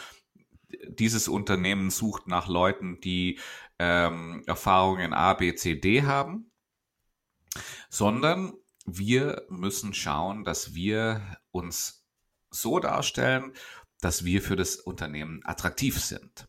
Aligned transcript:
dieses 0.88 1.28
Unternehmen 1.28 1.90
sucht 1.90 2.28
nach 2.28 2.48
Leuten, 2.48 3.00
die 3.02 3.40
ähm, 3.80 4.44
Erfahrungen 4.46 5.14
A, 5.14 5.34
B, 5.34 5.56
C, 5.56 5.76
D 5.76 6.04
haben 6.04 6.52
sondern 7.90 8.54
wir 8.86 9.46
müssen 9.50 9.94
schauen, 9.94 10.44
dass 10.44 10.74
wir 10.74 11.38
uns 11.52 12.06
so 12.50 12.80
darstellen, 12.80 13.54
dass 14.00 14.24
wir 14.24 14.42
für 14.42 14.56
das 14.56 14.78
Unternehmen 14.78 15.42
attraktiv 15.44 16.00
sind. 16.00 16.48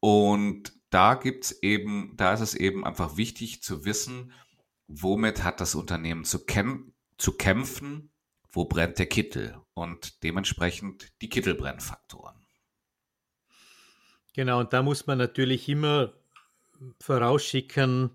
Und 0.00 0.72
da 0.90 1.14
gibt's 1.14 1.52
eben, 1.62 2.12
da 2.16 2.34
ist 2.34 2.40
es 2.40 2.54
eben 2.54 2.84
einfach 2.84 3.16
wichtig 3.16 3.62
zu 3.62 3.84
wissen, 3.84 4.32
womit 4.86 5.42
hat 5.42 5.60
das 5.60 5.74
Unternehmen 5.74 6.24
zu, 6.24 6.44
kämp 6.44 6.92
zu 7.16 7.36
kämpfen, 7.36 8.12
wo 8.50 8.66
brennt 8.66 8.98
der 8.98 9.06
Kittel 9.06 9.58
und 9.72 10.22
dementsprechend 10.22 11.12
die 11.22 11.28
Kittelbrennfaktoren. 11.28 12.44
Genau, 14.34 14.60
und 14.60 14.72
da 14.72 14.82
muss 14.82 15.06
man 15.06 15.18
natürlich 15.18 15.68
immer 15.68 16.12
vorausschicken, 17.00 18.10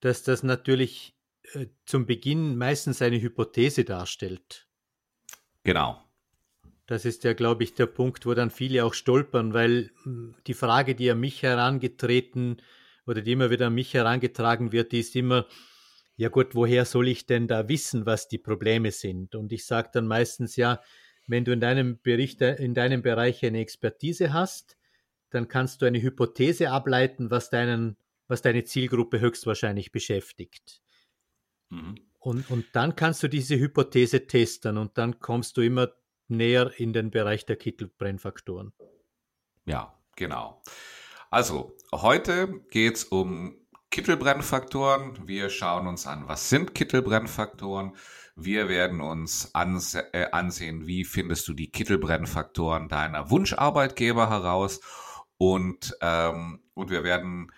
dass 0.00 0.22
das 0.22 0.42
natürlich 0.42 1.15
äh, 1.54 1.66
zum 1.84 2.06
Beginn 2.06 2.56
meistens 2.56 3.02
eine 3.02 3.20
Hypothese 3.20 3.84
darstellt. 3.84 4.66
Genau. 5.62 6.02
Das 6.86 7.04
ist 7.04 7.24
ja, 7.24 7.32
glaube 7.32 7.64
ich, 7.64 7.74
der 7.74 7.86
Punkt, 7.86 8.26
wo 8.26 8.34
dann 8.34 8.50
viele 8.50 8.84
auch 8.84 8.94
stolpern, 8.94 9.52
weil 9.52 9.90
hm, 10.04 10.36
die 10.46 10.54
Frage, 10.54 10.94
die 10.94 11.10
an 11.10 11.18
mich 11.18 11.42
herangetreten 11.42 12.62
oder 13.06 13.22
die 13.22 13.32
immer 13.32 13.50
wieder 13.50 13.66
an 13.66 13.74
mich 13.74 13.92
herangetragen 13.92 14.72
wird, 14.72 14.92
die 14.92 15.00
ist 15.00 15.16
immer, 15.16 15.46
ja 16.16 16.28
gut, 16.28 16.54
woher 16.54 16.84
soll 16.84 17.08
ich 17.08 17.26
denn 17.26 17.48
da 17.48 17.68
wissen, 17.68 18.06
was 18.06 18.28
die 18.28 18.38
Probleme 18.38 18.92
sind? 18.92 19.34
Und 19.34 19.52
ich 19.52 19.66
sage 19.66 19.90
dann 19.92 20.06
meistens, 20.06 20.56
ja, 20.56 20.80
wenn 21.26 21.44
du 21.44 21.52
in 21.52 21.60
deinem 21.60 22.00
Bericht, 22.00 22.40
in 22.40 22.74
deinem 22.74 23.02
Bereich 23.02 23.44
eine 23.44 23.58
Expertise 23.58 24.32
hast, 24.32 24.76
dann 25.30 25.48
kannst 25.48 25.82
du 25.82 25.86
eine 25.86 26.00
Hypothese 26.00 26.70
ableiten, 26.70 27.30
was 27.30 27.50
deinen, 27.50 27.96
was 28.28 28.42
deine 28.42 28.64
Zielgruppe 28.64 29.18
höchstwahrscheinlich 29.18 29.90
beschäftigt. 29.90 30.82
Mhm. 31.70 31.96
Und, 32.18 32.50
und 32.50 32.66
dann 32.72 32.96
kannst 32.96 33.22
du 33.22 33.28
diese 33.28 33.56
Hypothese 33.56 34.26
testen 34.26 34.78
und 34.78 34.98
dann 34.98 35.20
kommst 35.20 35.56
du 35.56 35.60
immer 35.60 35.88
näher 36.28 36.72
in 36.76 36.92
den 36.92 37.10
Bereich 37.10 37.46
der 37.46 37.56
Kittelbrennfaktoren. 37.56 38.72
Ja, 39.64 39.96
genau. 40.16 40.62
Also, 41.30 41.76
heute 41.92 42.60
geht 42.70 42.96
es 42.96 43.04
um 43.04 43.56
Kittelbrennfaktoren. 43.90 45.28
Wir 45.28 45.50
schauen 45.50 45.86
uns 45.86 46.06
an, 46.06 46.28
was 46.28 46.48
sind 46.48 46.74
Kittelbrennfaktoren. 46.74 47.96
Wir 48.34 48.68
werden 48.68 49.00
uns 49.00 49.54
anse 49.54 50.12
äh, 50.12 50.30
ansehen, 50.30 50.86
wie 50.86 51.04
findest 51.04 51.48
du 51.48 51.54
die 51.54 51.70
Kittelbrennfaktoren 51.70 52.88
deiner 52.88 53.30
Wunscharbeitgeber 53.30 54.28
heraus. 54.28 54.80
Und, 55.38 55.96
ähm, 56.00 56.62
und 56.74 56.90
wir 56.90 57.04
werden 57.04 57.52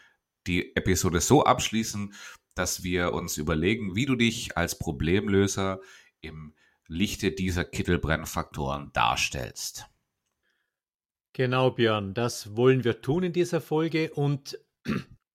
die 0.47 0.77
Episode 0.77 1.21
so 1.21 1.45
abschließen, 1.45 2.15
dass 2.59 2.83
wir 2.83 3.13
uns 3.13 3.37
überlegen, 3.37 3.95
wie 3.95 4.07
du 4.07 4.17
dich 4.17 4.57
als 4.57 4.79
Problemlöser 4.79 5.81
im 6.21 6.55
Lichte 6.89 7.31
dieser 7.31 7.65
Kittelbrennfaktoren 7.65 8.91
darstellst. 8.93 9.87
Genau, 11.35 11.71
Björn, 11.71 12.15
das 12.15 12.57
wollen 12.57 12.83
wir 12.83 13.01
tun 13.01 13.23
in 13.23 13.33
dieser 13.33 13.61
Folge 13.61 14.13
und 14.13 14.59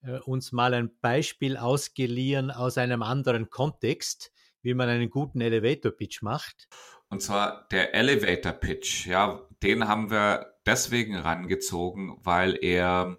äh, 0.01 0.19
uns 0.25 0.51
mal 0.51 0.73
ein 0.73 0.91
Beispiel 1.00 1.56
ausgeliehen 1.56 2.51
aus 2.51 2.78
einem 2.78 3.03
anderen 3.03 3.50
Kontext, 3.50 4.34
wie 4.61 4.73
man 4.73 4.90
einen 4.90 5.09
guten 5.09 5.40
Elevator 5.40 5.91
Pitch 5.91 6.22
macht. 6.22 6.67
Und 7.07 7.22
zwar 7.22 7.67
der 7.69 7.94
Elevator 7.94 8.53
Pitch, 8.53 9.05
ja, 9.05 9.47
den 9.61 9.88
haben 9.88 10.09
wir 10.09 10.57
deswegen 10.66 11.16
rangezogen, 11.16 12.17
weil 12.22 12.57
er 12.61 13.17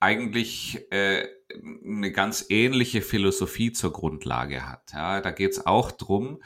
eigentlich 0.00 0.90
äh, 0.90 1.28
eine 1.52 2.12
ganz 2.12 2.46
ähnliche 2.48 3.02
Philosophie 3.02 3.72
zur 3.72 3.92
Grundlage 3.92 4.68
hat. 4.68 4.92
Ja, 4.92 5.20
da 5.20 5.30
geht 5.30 5.52
es 5.52 5.66
auch 5.66 5.90
drum, 5.92 6.42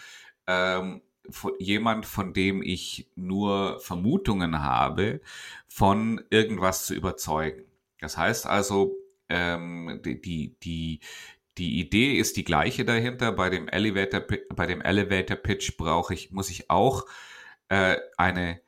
ähm, 0.46 1.02
von, 1.28 1.52
jemand, 1.58 2.06
von 2.06 2.32
dem 2.32 2.62
ich 2.62 3.08
nur 3.14 3.80
Vermutungen 3.80 4.62
habe, 4.62 5.20
von 5.68 6.22
irgendwas 6.30 6.86
zu 6.86 6.94
überzeugen. 6.94 7.64
Das 8.00 8.16
heißt 8.16 8.46
also, 8.46 8.96
ähm, 9.28 10.00
die, 10.04 10.20
die, 10.20 10.56
die, 10.62 11.00
die 11.58 11.80
Idee 11.80 12.14
ist 12.14 12.36
die 12.36 12.44
gleiche 12.44 12.84
dahinter. 12.84 13.32
Bei 13.32 13.50
dem 13.50 13.68
Elevator, 13.68 14.22
bei 14.54 14.66
dem 14.66 14.80
Elevator 14.80 15.36
Pitch 15.36 15.76
brauche 15.76 16.14
ich, 16.14 16.30
muss 16.32 16.50
ich 16.50 16.70
auch 16.70 17.06
äh, 17.68 17.96
eine 18.16 18.60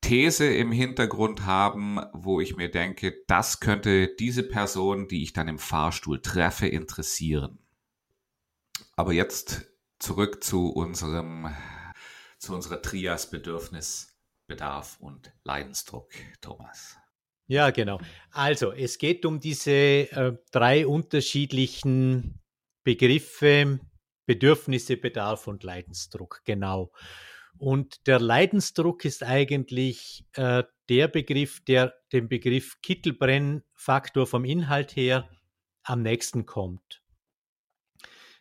These 0.00 0.46
im 0.46 0.72
Hintergrund 0.72 1.44
haben, 1.44 2.00
wo 2.12 2.40
ich 2.40 2.56
mir 2.56 2.70
denke, 2.70 3.14
das 3.26 3.60
könnte 3.60 4.08
diese 4.18 4.42
Person, 4.42 5.08
die 5.08 5.22
ich 5.22 5.32
dann 5.32 5.48
im 5.48 5.58
Fahrstuhl 5.58 6.20
treffe, 6.20 6.66
interessieren. 6.66 7.58
Aber 8.96 9.12
jetzt 9.12 9.70
zurück 9.98 10.42
zu 10.42 10.70
unserem, 10.70 11.54
zu 12.38 12.54
unserer 12.54 12.82
Trias 12.82 13.30
Bedürfnis, 13.30 14.18
Bedarf 14.46 14.98
und 15.00 15.32
Leidensdruck, 15.44 16.10
Thomas. 16.40 16.96
Ja, 17.46 17.70
genau. 17.70 18.00
Also, 18.30 18.72
es 18.72 18.98
geht 18.98 19.26
um 19.26 19.40
diese 19.40 19.72
äh, 19.72 20.36
drei 20.52 20.86
unterschiedlichen 20.86 22.40
Begriffe, 22.84 23.80
Bedürfnisse, 24.26 24.96
Bedarf 24.96 25.48
und 25.48 25.64
Leidensdruck, 25.64 26.42
genau. 26.44 26.92
Und 27.60 28.06
der 28.06 28.18
Leidensdruck 28.18 29.04
ist 29.04 29.22
eigentlich 29.22 30.24
äh, 30.32 30.62
der 30.88 31.08
Begriff, 31.08 31.62
der 31.62 31.92
den 32.10 32.26
Begriff 32.26 32.80
Kittelbrennfaktor 32.80 34.26
vom 34.26 34.46
Inhalt 34.46 34.96
her 34.96 35.28
am 35.82 36.00
nächsten 36.00 36.46
kommt. 36.46 37.02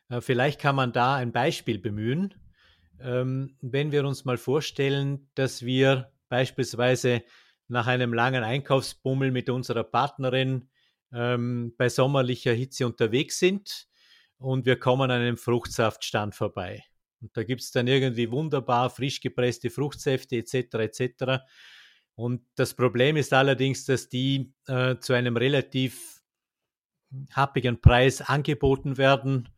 Äh, 0.07 0.21
vielleicht 0.21 0.61
kann 0.61 0.77
man 0.77 0.93
da 0.93 1.15
ein 1.15 1.33
Beispiel 1.33 1.79
bemühen. 1.79 2.33
Ähm, 3.01 3.57
wenn 3.59 3.91
wir 3.91 4.05
uns 4.05 4.23
mal 4.23 4.37
vorstellen, 4.37 5.29
dass 5.35 5.65
wir 5.65 6.13
beispielsweise 6.29 7.21
nach 7.67 7.87
einem 7.87 8.13
langen 8.13 8.45
Einkaufsbummel 8.45 9.31
mit 9.31 9.49
unserer 9.49 9.83
Partnerin 9.83 10.69
ähm, 11.11 11.75
bei 11.77 11.89
sommerlicher 11.89 12.53
Hitze 12.53 12.85
unterwegs 12.85 13.37
sind 13.37 13.89
und 14.37 14.65
wir 14.65 14.79
kommen 14.79 15.11
an 15.11 15.19
einem 15.19 15.35
Fruchtsaftstand 15.35 16.35
vorbei. 16.35 16.85
Und 17.21 17.35
da 17.35 17.43
gibt 17.43 17.61
es 17.61 17.71
dann 17.71 17.87
irgendwie 17.87 18.31
wunderbar 18.31 18.89
frisch 18.89 19.21
gepresste 19.21 19.69
Fruchtsäfte 19.69 20.37
etc. 20.37 20.75
etc. 20.75 21.43
Und 22.15 22.41
das 22.55 22.73
Problem 22.73 23.17
ist 23.17 23.33
allerdings, 23.33 23.85
dass 23.85 24.09
die 24.09 24.53
äh, 24.67 24.97
zu 24.99 25.13
einem 25.13 25.37
relativ 25.37 26.21
happigen 27.31 27.81
Preis 27.81 28.21
angeboten 28.21 28.97
werden. 28.97 29.49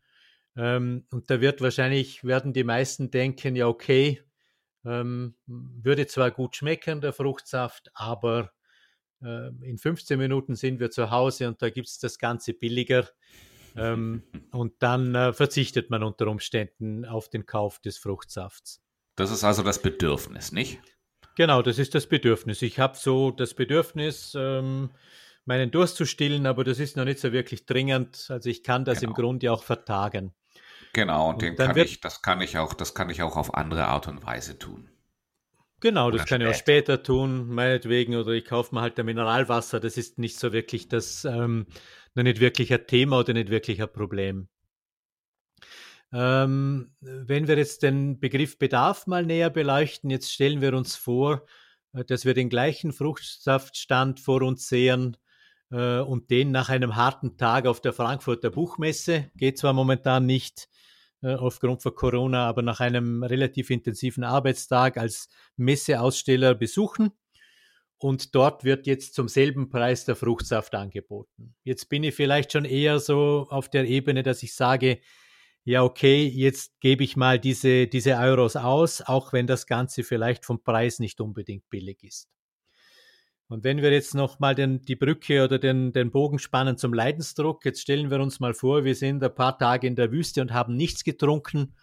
Ähm, 0.56 1.06
und 1.10 1.30
da 1.30 1.40
wird 1.40 1.60
wahrscheinlich, 1.60 2.24
werden 2.24 2.52
die 2.52 2.64
meisten 2.64 3.10
denken, 3.10 3.56
ja 3.56 3.66
okay, 3.66 4.22
ähm, 4.84 5.34
würde 5.46 6.06
zwar 6.06 6.30
gut 6.30 6.56
schmecken, 6.56 7.00
der 7.00 7.12
Fruchtsaft, 7.12 7.90
aber 7.94 8.52
äh, 9.22 9.48
in 9.62 9.78
15 9.78 10.18
Minuten 10.18 10.54
sind 10.54 10.80
wir 10.80 10.90
zu 10.90 11.10
Hause 11.10 11.48
und 11.48 11.62
da 11.62 11.70
gibt 11.70 11.88
es 11.88 11.98
das 11.98 12.18
Ganze 12.18 12.52
billiger. 12.52 13.08
Ähm, 13.76 14.22
und 14.50 14.74
dann 14.80 15.14
äh, 15.14 15.32
verzichtet 15.32 15.90
man 15.90 16.02
unter 16.02 16.26
Umständen 16.28 17.04
auf 17.04 17.28
den 17.28 17.46
Kauf 17.46 17.78
des 17.80 17.98
Fruchtsafts. 17.98 18.82
Das 19.16 19.30
ist 19.30 19.44
also 19.44 19.62
das 19.62 19.80
Bedürfnis, 19.80 20.52
nicht? 20.52 20.80
Genau, 21.36 21.62
das 21.62 21.78
ist 21.78 21.94
das 21.94 22.06
Bedürfnis. 22.06 22.62
Ich 22.62 22.78
habe 22.78 22.96
so 22.96 23.30
das 23.30 23.54
Bedürfnis, 23.54 24.34
ähm, 24.36 24.90
meinen 25.44 25.70
Durst 25.70 25.96
zu 25.96 26.04
stillen, 26.04 26.46
aber 26.46 26.64
das 26.64 26.78
ist 26.78 26.96
noch 26.96 27.04
nicht 27.04 27.20
so 27.20 27.32
wirklich 27.32 27.66
dringend. 27.66 28.26
Also 28.28 28.48
ich 28.50 28.62
kann 28.62 28.84
das 28.84 29.00
genau. 29.00 29.10
im 29.10 29.14
Grunde 29.14 29.52
auch 29.52 29.62
vertagen. 29.62 30.34
Genau, 30.92 31.28
und, 31.30 31.34
und 31.36 31.42
den 31.42 31.56
kann 31.56 31.76
ich, 31.76 32.00
das 32.00 32.20
kann 32.20 32.40
ich 32.42 32.58
auch, 32.58 32.74
das 32.74 32.94
kann 32.94 33.08
ich 33.08 33.22
auch 33.22 33.36
auf 33.36 33.54
andere 33.54 33.86
Art 33.86 34.08
und 34.08 34.22
Weise 34.24 34.58
tun. 34.58 34.90
Genau, 35.82 36.12
das 36.12 36.26
kann 36.26 36.40
später. 36.40 36.44
ich 36.44 36.54
auch 36.54 36.58
später 36.58 37.02
tun, 37.02 37.48
meinetwegen, 37.48 38.14
oder 38.14 38.30
ich 38.30 38.44
kaufe 38.44 38.72
mir 38.72 38.82
halt 38.82 39.00
ein 39.00 39.06
Mineralwasser. 39.06 39.80
Das 39.80 39.96
ist 39.96 40.16
nicht 40.16 40.38
so 40.38 40.52
wirklich 40.52 40.86
das, 40.88 41.24
ähm, 41.24 41.66
nicht 42.14 42.38
wirklich 42.38 42.72
ein 42.72 42.86
Thema 42.86 43.18
oder 43.18 43.32
nicht 43.32 43.50
wirklich 43.50 43.82
ein 43.82 43.92
Problem. 43.92 44.48
Ähm, 46.12 46.94
wenn 47.00 47.48
wir 47.48 47.58
jetzt 47.58 47.82
den 47.82 48.20
Begriff 48.20 48.60
Bedarf 48.60 49.08
mal 49.08 49.26
näher 49.26 49.50
beleuchten, 49.50 50.08
jetzt 50.08 50.32
stellen 50.32 50.60
wir 50.60 50.72
uns 50.72 50.94
vor, 50.94 51.46
äh, 51.94 52.04
dass 52.04 52.24
wir 52.24 52.34
den 52.34 52.48
gleichen 52.48 52.92
Fruchtsaftstand 52.92 54.20
vor 54.20 54.42
uns 54.42 54.68
sehen 54.68 55.16
äh, 55.72 55.98
und 55.98 56.30
den 56.30 56.52
nach 56.52 56.68
einem 56.68 56.94
harten 56.94 57.36
Tag 57.38 57.66
auf 57.66 57.80
der 57.80 57.92
Frankfurter 57.92 58.50
Buchmesse, 58.50 59.32
geht 59.34 59.58
zwar 59.58 59.72
momentan 59.72 60.26
nicht 60.26 60.68
aufgrund 61.22 61.82
von 61.82 61.94
Corona, 61.94 62.46
aber 62.46 62.62
nach 62.62 62.80
einem 62.80 63.22
relativ 63.22 63.70
intensiven 63.70 64.24
Arbeitstag 64.24 64.96
als 64.96 65.28
Messeaussteller 65.56 66.54
besuchen. 66.54 67.12
Und 67.98 68.34
dort 68.34 68.64
wird 68.64 68.88
jetzt 68.88 69.14
zum 69.14 69.28
selben 69.28 69.70
Preis 69.70 70.04
der 70.04 70.16
Fruchtsaft 70.16 70.74
angeboten. 70.74 71.54
Jetzt 71.62 71.88
bin 71.88 72.02
ich 72.02 72.16
vielleicht 72.16 72.50
schon 72.50 72.64
eher 72.64 72.98
so 72.98 73.46
auf 73.48 73.68
der 73.68 73.86
Ebene, 73.86 74.24
dass 74.24 74.42
ich 74.42 74.54
sage, 74.54 74.98
ja, 75.64 75.84
okay, 75.84 76.26
jetzt 76.26 76.80
gebe 76.80 77.04
ich 77.04 77.16
mal 77.16 77.38
diese, 77.38 77.86
diese 77.86 78.16
Euros 78.16 78.56
aus, 78.56 79.00
auch 79.02 79.32
wenn 79.32 79.46
das 79.46 79.68
Ganze 79.68 80.02
vielleicht 80.02 80.44
vom 80.44 80.64
Preis 80.64 80.98
nicht 80.98 81.20
unbedingt 81.20 81.70
billig 81.70 82.02
ist. 82.02 82.28
Und 83.52 83.64
wenn 83.64 83.82
wir 83.82 83.92
jetzt 83.92 84.14
nochmal 84.14 84.54
die 84.54 84.96
Brücke 84.96 85.44
oder 85.44 85.58
den, 85.58 85.92
den 85.92 86.10
Bogen 86.10 86.38
spannen 86.38 86.78
zum 86.78 86.94
Leidensdruck, 86.94 87.66
jetzt 87.66 87.82
stellen 87.82 88.10
wir 88.10 88.18
uns 88.18 88.40
mal 88.40 88.54
vor, 88.54 88.84
wir 88.84 88.94
sind 88.94 89.22
ein 89.22 89.34
paar 89.34 89.58
Tage 89.58 89.86
in 89.86 89.94
der 89.94 90.10
Wüste 90.10 90.40
und 90.40 90.54
haben 90.54 90.74
nichts 90.74 91.04
getrunken. 91.04 91.74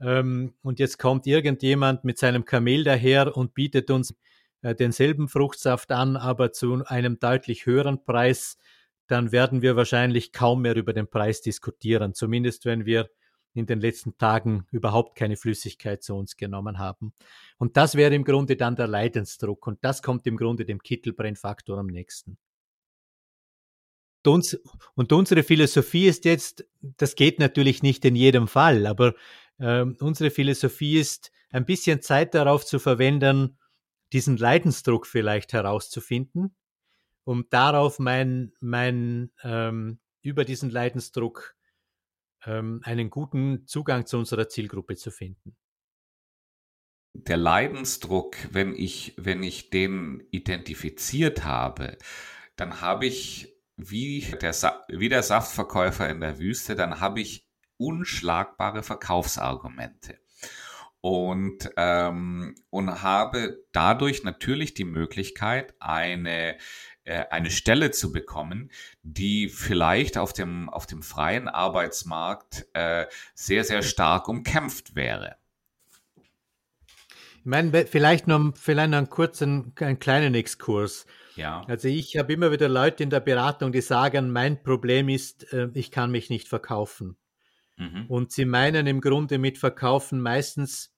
Ähm, 0.00 0.54
und 0.62 0.80
jetzt 0.80 0.98
kommt 0.98 1.28
irgendjemand 1.28 2.02
mit 2.02 2.18
seinem 2.18 2.44
Kamel 2.44 2.82
daher 2.82 3.36
und 3.36 3.54
bietet 3.54 3.88
uns 3.92 4.16
äh, 4.62 4.74
denselben 4.74 5.28
Fruchtsaft 5.28 5.92
an, 5.92 6.16
aber 6.16 6.50
zu 6.50 6.84
einem 6.86 7.20
deutlich 7.20 7.66
höheren 7.66 8.04
Preis 8.04 8.58
dann 9.06 9.30
werden 9.30 9.62
wir 9.62 9.76
wahrscheinlich 9.76 10.32
kaum 10.32 10.62
mehr 10.62 10.74
über 10.74 10.92
den 10.92 11.08
Preis 11.08 11.40
diskutieren, 11.40 12.14
zumindest 12.14 12.64
wenn 12.64 12.84
wir 12.84 13.08
in 13.56 13.66
den 13.66 13.80
letzten 13.80 14.16
Tagen 14.18 14.66
überhaupt 14.70 15.16
keine 15.16 15.36
Flüssigkeit 15.36 16.02
zu 16.02 16.14
uns 16.14 16.36
genommen 16.36 16.78
haben. 16.78 17.12
Und 17.58 17.76
das 17.76 17.94
wäre 17.94 18.14
im 18.14 18.24
Grunde 18.24 18.56
dann 18.56 18.76
der 18.76 18.86
Leidensdruck 18.86 19.66
und 19.66 19.78
das 19.82 20.02
kommt 20.02 20.26
im 20.26 20.36
Grunde 20.36 20.64
dem 20.64 20.82
Kittelbrennfaktor 20.82 21.78
am 21.78 21.86
nächsten. 21.86 22.38
Und, 24.24 24.32
uns, 24.32 24.58
und 24.94 25.12
unsere 25.12 25.42
Philosophie 25.42 26.06
ist 26.06 26.24
jetzt, 26.24 26.66
das 26.80 27.14
geht 27.14 27.38
natürlich 27.38 27.82
nicht 27.82 28.04
in 28.04 28.16
jedem 28.16 28.48
Fall, 28.48 28.86
aber 28.86 29.14
äh, 29.58 29.82
unsere 29.82 30.30
Philosophie 30.30 30.98
ist, 30.98 31.30
ein 31.50 31.64
bisschen 31.64 32.02
Zeit 32.02 32.34
darauf 32.34 32.66
zu 32.66 32.80
verwenden, 32.80 33.56
diesen 34.12 34.36
Leidensdruck 34.36 35.06
vielleicht 35.06 35.52
herauszufinden 35.52 36.54
um 37.26 37.50
darauf 37.50 37.98
mein, 37.98 38.52
mein 38.60 39.32
ähm, 39.42 39.98
über 40.22 40.44
diesen 40.44 40.70
Leidensdruck 40.70 41.55
ähm, 42.46 42.80
einen 42.84 43.10
guten 43.10 43.66
Zugang 43.66 44.06
zu 44.06 44.18
unserer 44.18 44.48
Zielgruppe 44.48 44.96
zu 44.96 45.10
finden. 45.10 45.56
Der 47.14 47.36
Leidensdruck, 47.36 48.36
wenn 48.50 48.74
ich, 48.74 49.14
wenn 49.16 49.42
ich 49.42 49.70
den 49.70 50.26
identifiziert 50.30 51.44
habe, 51.44 51.96
dann 52.56 52.80
habe 52.80 53.06
ich 53.06 53.54
wie 53.76 54.20
der, 54.40 54.54
wie 54.88 55.08
der 55.08 55.22
Saftverkäufer 55.22 56.08
in 56.08 56.20
der 56.20 56.38
Wüste, 56.38 56.74
dann 56.74 57.00
habe 57.00 57.20
ich 57.20 57.46
unschlagbare 57.78 58.82
Verkaufsargumente 58.82 60.18
und, 61.06 61.70
ähm, 61.76 62.54
und 62.70 63.02
habe 63.02 63.64
dadurch 63.72 64.24
natürlich 64.24 64.74
die 64.74 64.84
Möglichkeit, 64.84 65.74
eine 65.78 66.56
eine 67.06 67.50
Stelle 67.50 67.90
zu 67.90 68.12
bekommen, 68.12 68.70
die 69.02 69.48
vielleicht 69.48 70.18
auf 70.18 70.32
dem, 70.32 70.68
auf 70.68 70.86
dem 70.86 71.02
freien 71.02 71.48
Arbeitsmarkt 71.48 72.66
äh, 72.72 73.06
sehr, 73.34 73.64
sehr 73.64 73.82
stark 73.82 74.28
umkämpft 74.28 74.96
wäre. 74.96 75.36
Ich 77.38 77.44
meine, 77.44 77.86
vielleicht 77.86 78.26
noch, 78.26 78.56
vielleicht 78.56 78.90
noch 78.90 78.98
einen 78.98 79.08
kurzen, 79.08 79.72
einen 79.78 80.00
kleinen 80.00 80.34
Exkurs. 80.34 81.06
Ja. 81.36 81.62
Also 81.68 81.86
ich 81.86 82.16
habe 82.16 82.32
immer 82.32 82.50
wieder 82.50 82.68
Leute 82.68 83.04
in 83.04 83.10
der 83.10 83.20
Beratung, 83.20 83.70
die 83.70 83.82
sagen, 83.82 84.32
mein 84.32 84.62
Problem 84.62 85.08
ist, 85.08 85.52
äh, 85.52 85.68
ich 85.74 85.92
kann 85.92 86.10
mich 86.10 86.28
nicht 86.28 86.48
verkaufen. 86.48 87.16
Mhm. 87.76 88.06
Und 88.08 88.32
sie 88.32 88.46
meinen 88.46 88.86
im 88.86 89.00
Grunde 89.00 89.38
mit 89.38 89.58
Verkaufen 89.58 90.20
meistens 90.20 90.92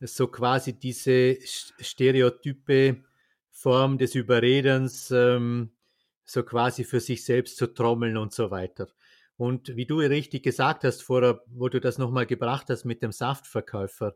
so 0.00 0.28
quasi 0.28 0.78
diese 0.78 1.36
Stereotype, 1.80 3.04
Form 3.60 3.98
des 3.98 4.14
Überredens 4.14 5.10
ähm, 5.10 5.72
so 6.24 6.42
quasi 6.42 6.82
für 6.84 7.00
sich 7.00 7.24
selbst 7.24 7.58
zu 7.58 7.66
trommeln 7.66 8.16
und 8.16 8.32
so 8.32 8.50
weiter. 8.50 8.88
Und 9.36 9.76
wie 9.76 9.84
du 9.84 9.98
richtig 9.98 10.42
gesagt 10.42 10.82
hast, 10.84 11.02
vorher, 11.02 11.42
wo 11.46 11.68
du 11.68 11.78
das 11.78 11.98
nochmal 11.98 12.24
gebracht 12.24 12.66
hast 12.70 12.86
mit 12.86 13.02
dem 13.02 13.12
Saftverkäufer, 13.12 14.14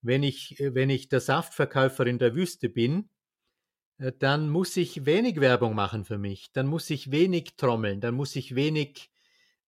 wenn 0.00 0.22
ich, 0.22 0.56
wenn 0.60 0.90
ich 0.90 1.08
der 1.08 1.18
Saftverkäufer 1.18 2.06
in 2.06 2.20
der 2.20 2.36
Wüste 2.36 2.68
bin, 2.68 3.08
äh, 3.98 4.12
dann 4.16 4.48
muss 4.48 4.76
ich 4.76 5.04
wenig 5.06 5.40
Werbung 5.40 5.74
machen 5.74 6.04
für 6.04 6.18
mich, 6.18 6.52
dann 6.52 6.68
muss 6.68 6.88
ich 6.88 7.10
wenig 7.10 7.56
trommeln, 7.56 8.00
dann 8.00 8.14
muss 8.14 8.36
ich 8.36 8.54
wenig, 8.54 9.10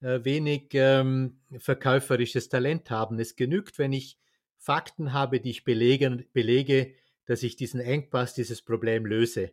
äh, 0.02 0.20
wenig 0.22 0.68
ähm, 0.74 1.40
verkäuferisches 1.58 2.48
Talent 2.48 2.90
haben. 2.90 3.18
Es 3.18 3.34
genügt, 3.34 3.80
wenn 3.80 3.92
ich 3.92 4.18
Fakten 4.56 5.12
habe, 5.12 5.40
die 5.40 5.50
ich 5.50 5.64
belege, 5.64 6.26
belege 6.32 6.94
dass 7.26 7.42
ich 7.42 7.56
diesen 7.56 7.80
Engpass, 7.80 8.34
dieses 8.34 8.62
Problem 8.62 9.04
löse. 9.04 9.52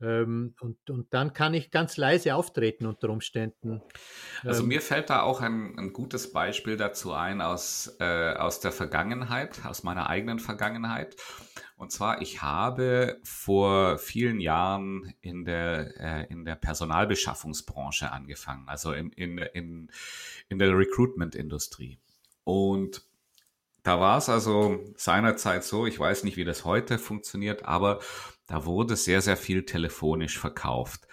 Ähm, 0.00 0.54
und, 0.60 0.90
und 0.90 1.12
dann 1.14 1.32
kann 1.32 1.54
ich 1.54 1.70
ganz 1.70 1.96
leise 1.96 2.34
auftreten 2.34 2.84
unter 2.86 3.08
Umständen. 3.08 3.80
Also 4.42 4.62
ähm, 4.62 4.68
mir 4.68 4.82
fällt 4.82 5.08
da 5.08 5.22
auch 5.22 5.40
ein, 5.40 5.78
ein 5.78 5.92
gutes 5.92 6.32
Beispiel 6.32 6.76
dazu 6.76 7.12
ein 7.12 7.40
aus, 7.40 7.96
äh, 7.98 8.34
aus 8.34 8.60
der 8.60 8.72
Vergangenheit, 8.72 9.64
aus 9.64 9.84
meiner 9.84 10.10
eigenen 10.10 10.38
Vergangenheit. 10.38 11.16
Und 11.78 11.92
zwar, 11.92 12.20
ich 12.20 12.42
habe 12.42 13.18
vor 13.22 13.98
vielen 13.98 14.40
Jahren 14.40 15.14
in 15.20 15.44
der, 15.44 15.94
äh, 15.98 16.26
in 16.30 16.44
der 16.44 16.56
Personalbeschaffungsbranche 16.56 18.12
angefangen, 18.12 18.68
also 18.68 18.92
in, 18.92 19.10
in, 19.12 19.38
in, 19.38 19.90
in 20.48 20.58
der 20.58 20.76
Recruitment-Industrie. 20.76 21.98
Und 22.44 23.02
da 23.86 24.00
war 24.00 24.18
es 24.18 24.28
also 24.28 24.80
seinerzeit 24.96 25.62
so, 25.62 25.86
ich 25.86 26.00
weiß 26.00 26.24
nicht, 26.24 26.36
wie 26.36 26.44
das 26.44 26.64
heute 26.64 26.98
funktioniert, 26.98 27.64
aber 27.64 28.00
da 28.48 28.64
wurde 28.64 28.96
sehr, 28.96 29.20
sehr 29.20 29.36
viel 29.36 29.64
telefonisch 29.64 30.40
verkauft. 30.40 31.06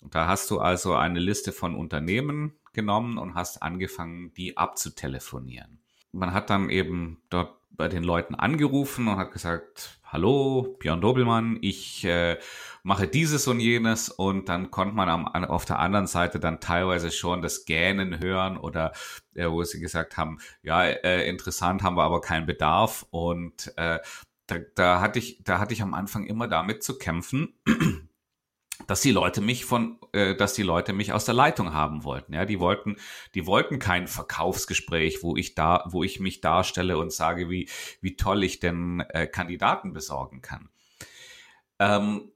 Und 0.00 0.14
da 0.14 0.28
hast 0.28 0.48
du 0.52 0.60
also 0.60 0.94
eine 0.94 1.18
Liste 1.18 1.50
von 1.50 1.74
Unternehmen 1.74 2.52
genommen 2.72 3.18
und 3.18 3.34
hast 3.34 3.64
angefangen, 3.64 4.32
die 4.34 4.56
abzutelefonieren. 4.56 5.82
Man 6.12 6.32
hat 6.32 6.50
dann 6.50 6.70
eben 6.70 7.20
dort 7.30 7.59
bei 7.80 7.88
den 7.88 8.04
Leuten 8.04 8.34
angerufen 8.34 9.08
und 9.08 9.16
hat 9.16 9.32
gesagt, 9.32 9.98
hallo, 10.04 10.76
Björn 10.80 11.00
Dobelmann, 11.00 11.56
ich 11.62 12.04
äh, 12.04 12.36
mache 12.82 13.08
dieses 13.08 13.48
und 13.48 13.58
jenes. 13.58 14.10
Und 14.10 14.50
dann 14.50 14.70
konnte 14.70 14.94
man 14.94 15.08
am, 15.08 15.26
auf 15.26 15.64
der 15.64 15.78
anderen 15.78 16.06
Seite 16.06 16.38
dann 16.38 16.60
teilweise 16.60 17.10
schon 17.10 17.40
das 17.40 17.64
Gähnen 17.64 18.20
hören 18.20 18.58
oder 18.58 18.92
äh, 19.34 19.48
wo 19.48 19.64
sie 19.64 19.80
gesagt 19.80 20.18
haben, 20.18 20.40
ja, 20.62 20.84
äh, 20.84 21.26
interessant, 21.26 21.82
haben 21.82 21.96
wir 21.96 22.02
aber 22.02 22.20
keinen 22.20 22.44
Bedarf. 22.44 23.06
Und 23.08 23.72
äh, 23.78 23.98
da, 24.46 24.56
da 24.74 25.00
hatte 25.00 25.18
ich, 25.18 25.42
da 25.42 25.58
hatte 25.58 25.72
ich 25.72 25.80
am 25.80 25.94
Anfang 25.94 26.26
immer 26.26 26.48
damit 26.48 26.82
zu 26.82 26.98
kämpfen, 26.98 27.54
dass 28.86 29.00
die 29.00 29.12
Leute 29.12 29.40
mich 29.40 29.64
von, 29.64 29.98
äh, 30.12 30.34
dass 30.34 30.54
die 30.54 30.62
Leute 30.62 30.92
mich 30.92 31.12
aus 31.12 31.24
der 31.24 31.34
Leitung 31.34 31.72
haben 31.72 32.04
wollten. 32.04 32.34
Ja, 32.34 32.44
die 32.44 32.60
wollten, 32.60 32.96
die 33.34 33.46
wollten 33.46 33.78
kein 33.78 34.06
Verkaufsgespräch, 34.06 35.22
wo 35.22 35.36
ich 35.36 35.54
da, 35.54 35.84
wo 35.88 36.02
ich 36.02 36.20
mich 36.20 36.40
darstelle 36.40 36.98
und 36.98 37.12
sage, 37.12 37.50
wie 37.50 37.68
wie 38.00 38.16
toll 38.16 38.44
ich 38.44 38.60
denn 38.60 39.00
äh, 39.10 39.26
Kandidaten 39.26 39.92
besorgen 39.92 40.42
kann. 40.42 40.68
Ähm, 41.78 42.32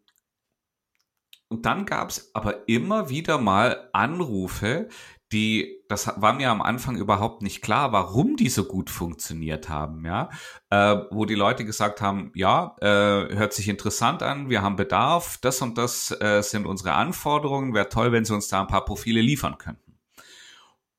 und 1.48 1.66
dann 1.66 1.86
gab 1.86 2.10
es 2.10 2.34
aber 2.34 2.68
immer 2.68 3.10
wieder 3.10 3.38
mal 3.38 3.88
Anrufe, 3.92 4.88
die, 5.34 5.82
das 5.88 6.06
war 6.20 6.32
mir 6.32 6.50
am 6.50 6.62
Anfang 6.62 6.96
überhaupt 6.96 7.42
nicht 7.42 7.60
klar, 7.60 7.92
warum 7.92 8.36
die 8.36 8.48
so 8.48 8.64
gut 8.64 8.88
funktioniert 8.88 9.68
haben, 9.68 10.06
ja, 10.06 10.30
äh, 10.70 10.96
wo 11.10 11.24
die 11.24 11.34
Leute 11.34 11.64
gesagt 11.64 12.00
haben, 12.00 12.30
ja, 12.34 12.76
äh, 12.80 13.34
hört 13.34 13.52
sich 13.52 13.68
interessant 13.68 14.22
an, 14.22 14.48
wir 14.48 14.62
haben 14.62 14.76
Bedarf, 14.76 15.38
das 15.42 15.60
und 15.60 15.76
das 15.76 16.12
äh, 16.20 16.40
sind 16.42 16.66
unsere 16.66 16.92
Anforderungen, 16.92 17.74
wäre 17.74 17.88
toll, 17.88 18.12
wenn 18.12 18.24
sie 18.24 18.32
uns 18.32 18.46
da 18.48 18.60
ein 18.60 18.68
paar 18.68 18.84
Profile 18.84 19.20
liefern 19.20 19.58
könnten. 19.58 19.98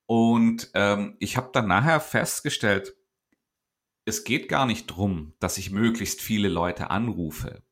Und 0.06 0.70
ähm, 0.74 1.15
ich 1.20 1.38
habe 1.38 1.50
dann 1.54 1.68
nachher 1.68 2.01
festgestellt, 2.01 2.94
es 4.04 4.25
geht 4.25 4.50
gar 4.50 4.65
nicht 4.65 4.88
drum, 4.88 5.34
dass 5.39 5.58
ich 5.58 5.72
möglichst 5.72 6.22
viele 6.22 6.50
Leute 6.50 6.89
anrufe. 6.92 7.63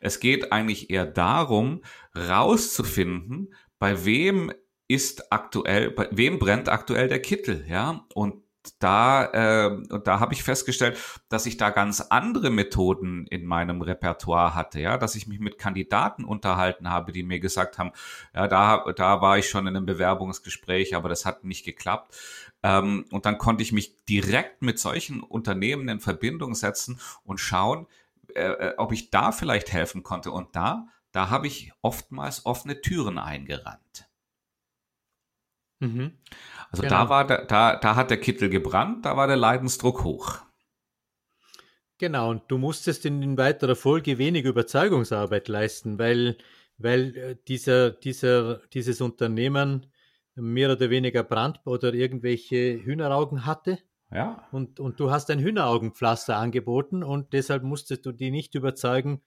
Es 0.00 0.20
geht 0.20 0.52
eigentlich 0.52 0.90
eher 0.90 1.06
darum, 1.06 1.82
rauszufinden, 2.16 3.54
bei 3.78 4.04
wem 4.04 4.52
ist 4.88 5.30
aktuell, 5.32 5.90
bei 5.90 6.08
wem 6.10 6.38
brennt 6.38 6.68
aktuell 6.68 7.08
der 7.08 7.20
Kittel, 7.20 7.64
ja? 7.68 8.04
Und 8.14 8.42
da, 8.78 9.24
äh, 9.32 9.68
und 9.68 10.06
da 10.06 10.20
habe 10.20 10.34
ich 10.34 10.42
festgestellt, 10.42 10.98
dass 11.28 11.46
ich 11.46 11.56
da 11.56 11.70
ganz 11.70 12.00
andere 12.00 12.50
Methoden 12.50 13.26
in 13.26 13.46
meinem 13.46 13.82
Repertoire 13.82 14.54
hatte, 14.54 14.80
ja, 14.80 14.98
dass 14.98 15.14
ich 15.14 15.26
mich 15.26 15.40
mit 15.40 15.58
Kandidaten 15.58 16.24
unterhalten 16.24 16.90
habe, 16.90 17.12
die 17.12 17.22
mir 17.22 17.40
gesagt 17.40 17.78
haben, 17.78 17.92
ja, 18.34 18.48
da, 18.48 18.84
da 18.92 19.20
war 19.20 19.38
ich 19.38 19.48
schon 19.48 19.66
in 19.66 19.76
einem 19.76 19.86
Bewerbungsgespräch, 19.86 20.94
aber 20.94 21.08
das 21.08 21.24
hat 21.24 21.44
nicht 21.44 21.64
geklappt. 21.64 22.14
Ähm, 22.62 23.04
und 23.10 23.26
dann 23.26 23.38
konnte 23.38 23.62
ich 23.62 23.72
mich 23.72 24.04
direkt 24.04 24.62
mit 24.62 24.78
solchen 24.78 25.20
Unternehmen 25.20 25.88
in 25.88 26.00
Verbindung 26.00 26.54
setzen 26.54 27.00
und 27.24 27.38
schauen, 27.38 27.86
äh, 28.34 28.42
äh 28.42 28.74
ob 28.76 28.92
ich 28.92 29.10
da 29.10 29.32
vielleicht 29.32 29.72
helfen 29.72 30.02
konnte. 30.02 30.30
Und 30.30 30.54
da, 30.56 30.88
da 31.12 31.30
habe 31.30 31.46
ich 31.46 31.72
oftmals 31.82 32.44
offene 32.46 32.80
Türen 32.80 33.18
eingerannt. 33.18 34.07
Mhm. 35.80 36.12
Also 36.70 36.82
genau. 36.82 36.94
da 36.94 37.08
war 37.08 37.26
der, 37.26 37.44
da, 37.46 37.76
da 37.76 37.96
hat 37.96 38.10
der 38.10 38.20
Kittel 38.20 38.50
gebrannt, 38.50 39.04
da 39.04 39.16
war 39.16 39.26
der 39.26 39.36
Leidensdruck 39.36 40.04
hoch. 40.04 40.38
Genau, 41.98 42.30
und 42.30 42.42
du 42.48 42.58
musstest 42.58 43.04
in 43.06 43.36
weiterer 43.36 43.74
Folge 43.74 44.18
wenig 44.18 44.44
Überzeugungsarbeit 44.44 45.48
leisten, 45.48 45.98
weil, 45.98 46.38
weil 46.76 47.16
äh, 47.16 47.36
dieser, 47.48 47.90
dieser, 47.90 48.60
dieses 48.72 49.00
Unternehmen 49.00 49.86
mehr 50.36 50.70
oder 50.70 50.90
weniger 50.90 51.24
Brand 51.24 51.60
oder 51.64 51.92
irgendwelche 51.92 52.80
Hühneraugen 52.84 53.46
hatte. 53.46 53.78
Ja. 54.12 54.46
Und, 54.52 54.78
und 54.78 55.00
du 55.00 55.10
hast 55.10 55.30
ein 55.30 55.40
Hühneraugenpflaster 55.40 56.36
angeboten 56.36 57.02
und 57.02 57.32
deshalb 57.32 57.64
musstest 57.64 58.06
du 58.06 58.12
die 58.12 58.30
nicht 58.30 58.54
überzeugen, 58.54 59.22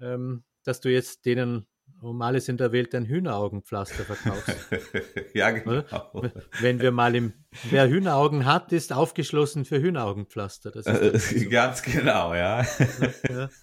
ähm, 0.00 0.44
dass 0.62 0.80
du 0.80 0.90
jetzt 0.90 1.26
denen 1.26 1.66
um 2.00 2.22
alles 2.22 2.48
in 2.48 2.56
der 2.56 2.72
Welt 2.72 2.94
ein 2.94 3.06
Hühneraugenpflaster 3.06 4.04
verkaufst. 4.04 4.54
ja, 5.34 5.50
genau. 5.50 5.82
Wenn 6.60 6.80
wir 6.80 6.92
mal 6.92 7.14
im, 7.14 7.32
wer 7.70 7.88
Hühneraugen 7.88 8.44
hat, 8.44 8.72
ist 8.72 8.92
aufgeschlossen 8.92 9.64
für 9.64 9.80
Hühneraugenpflaster. 9.80 10.70
Das 10.70 10.86
ist 10.86 11.40
so. 11.40 11.48
Ganz 11.48 11.82
genau, 11.82 12.34
ja. 12.34 12.64
ja. 13.28 13.48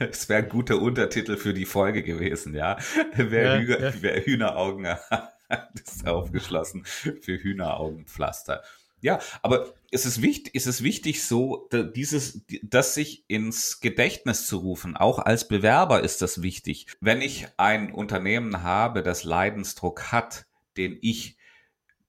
Das 0.00 0.28
wäre 0.28 0.42
ein 0.42 0.48
guter 0.48 0.82
Untertitel 0.82 1.36
für 1.36 1.54
die 1.54 1.66
Folge 1.66 2.02
gewesen, 2.02 2.52
ja. 2.52 2.78
Wer, 3.14 3.44
ja, 3.44 3.58
Hühner, 3.60 3.80
ja. 3.80 3.92
wer 4.00 4.26
Hühneraugen 4.26 4.86
hat, 5.10 5.32
ist 5.74 6.06
aufgeschlossen 6.06 6.84
für 6.84 7.38
Hühneraugenpflaster. 7.38 8.62
Ja, 9.02 9.18
aber 9.42 9.74
es 9.90 10.06
ist 10.06 10.22
wichtig, 10.22 10.54
es 10.54 10.68
ist 10.68 10.84
wichtig, 10.84 11.24
so 11.24 11.68
dieses, 11.94 12.46
das 12.62 12.94
sich 12.94 13.24
ins 13.28 13.80
Gedächtnis 13.80 14.46
zu 14.46 14.58
rufen. 14.58 14.96
Auch 14.96 15.18
als 15.18 15.48
Bewerber 15.48 16.02
ist 16.02 16.22
das 16.22 16.40
wichtig. 16.40 16.86
Wenn 17.00 17.20
ich 17.20 17.48
ein 17.56 17.92
Unternehmen 17.92 18.62
habe, 18.62 19.02
das 19.02 19.24
Leidensdruck 19.24 20.12
hat, 20.12 20.46
den 20.76 20.96
ich, 21.02 21.36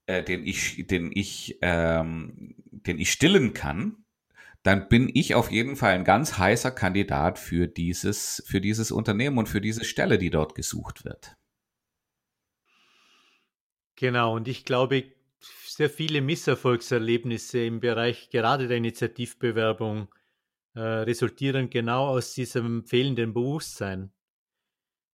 äh, 0.06 0.22
den 0.22 0.46
ich, 0.46 0.86
den 0.86 1.10
ich, 1.12 1.58
ähm, 1.62 2.54
den 2.70 3.00
ich 3.00 3.10
stillen 3.10 3.54
kann, 3.54 4.04
dann 4.62 4.88
bin 4.88 5.10
ich 5.12 5.34
auf 5.34 5.50
jeden 5.50 5.74
Fall 5.74 5.94
ein 5.94 6.04
ganz 6.04 6.38
heißer 6.38 6.70
Kandidat 6.70 7.40
für 7.40 7.66
dieses, 7.66 8.42
für 8.46 8.60
dieses 8.60 8.92
Unternehmen 8.92 9.36
und 9.36 9.48
für 9.48 9.60
diese 9.60 9.84
Stelle, 9.84 10.16
die 10.16 10.30
dort 10.30 10.54
gesucht 10.54 11.04
wird. 11.04 11.36
Genau, 13.96 14.36
und 14.36 14.48
ich 14.48 14.64
glaube, 14.64 15.13
sehr 15.66 15.90
viele 15.90 16.20
Misserfolgserlebnisse 16.20 17.64
im 17.64 17.80
Bereich 17.80 18.30
gerade 18.30 18.68
der 18.68 18.76
Initiativbewerbung 18.76 20.08
äh, 20.74 20.80
resultieren 20.80 21.70
genau 21.70 22.08
aus 22.08 22.34
diesem 22.34 22.84
fehlenden 22.84 23.32
Bewusstsein. 23.32 24.12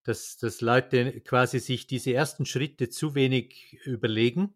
Dass, 0.04 0.38
dass 0.38 0.62
Leute 0.62 1.20
quasi 1.20 1.58
sich 1.58 1.87
diese 1.87 2.14
ersten 2.14 2.46
Schritte 2.46 2.88
zu 2.88 3.14
wenig 3.14 3.78
überlegen 3.84 4.54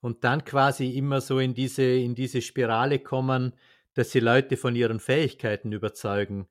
und 0.00 0.24
dann 0.24 0.44
quasi 0.44 0.96
immer 0.96 1.20
so 1.20 1.38
in 1.38 1.54
diese, 1.54 1.84
in 1.84 2.14
diese 2.14 2.42
Spirale 2.42 2.98
kommen, 2.98 3.54
dass 3.94 4.10
sie 4.10 4.20
Leute 4.20 4.56
von 4.56 4.74
ihren 4.74 5.00
Fähigkeiten 5.00 5.72
überzeugen, 5.72 6.48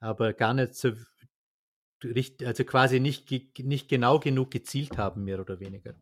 aber 0.00 0.32
gar 0.32 0.54
nicht 0.54 0.74
so, 0.74 0.92
also 2.44 2.64
quasi 2.64 2.98
nicht, 2.98 3.30
nicht 3.58 3.88
genau 3.88 4.18
genug 4.18 4.50
gezielt 4.50 4.98
haben, 4.98 5.24
mehr 5.24 5.40
oder 5.40 5.60
weniger. 5.60 5.94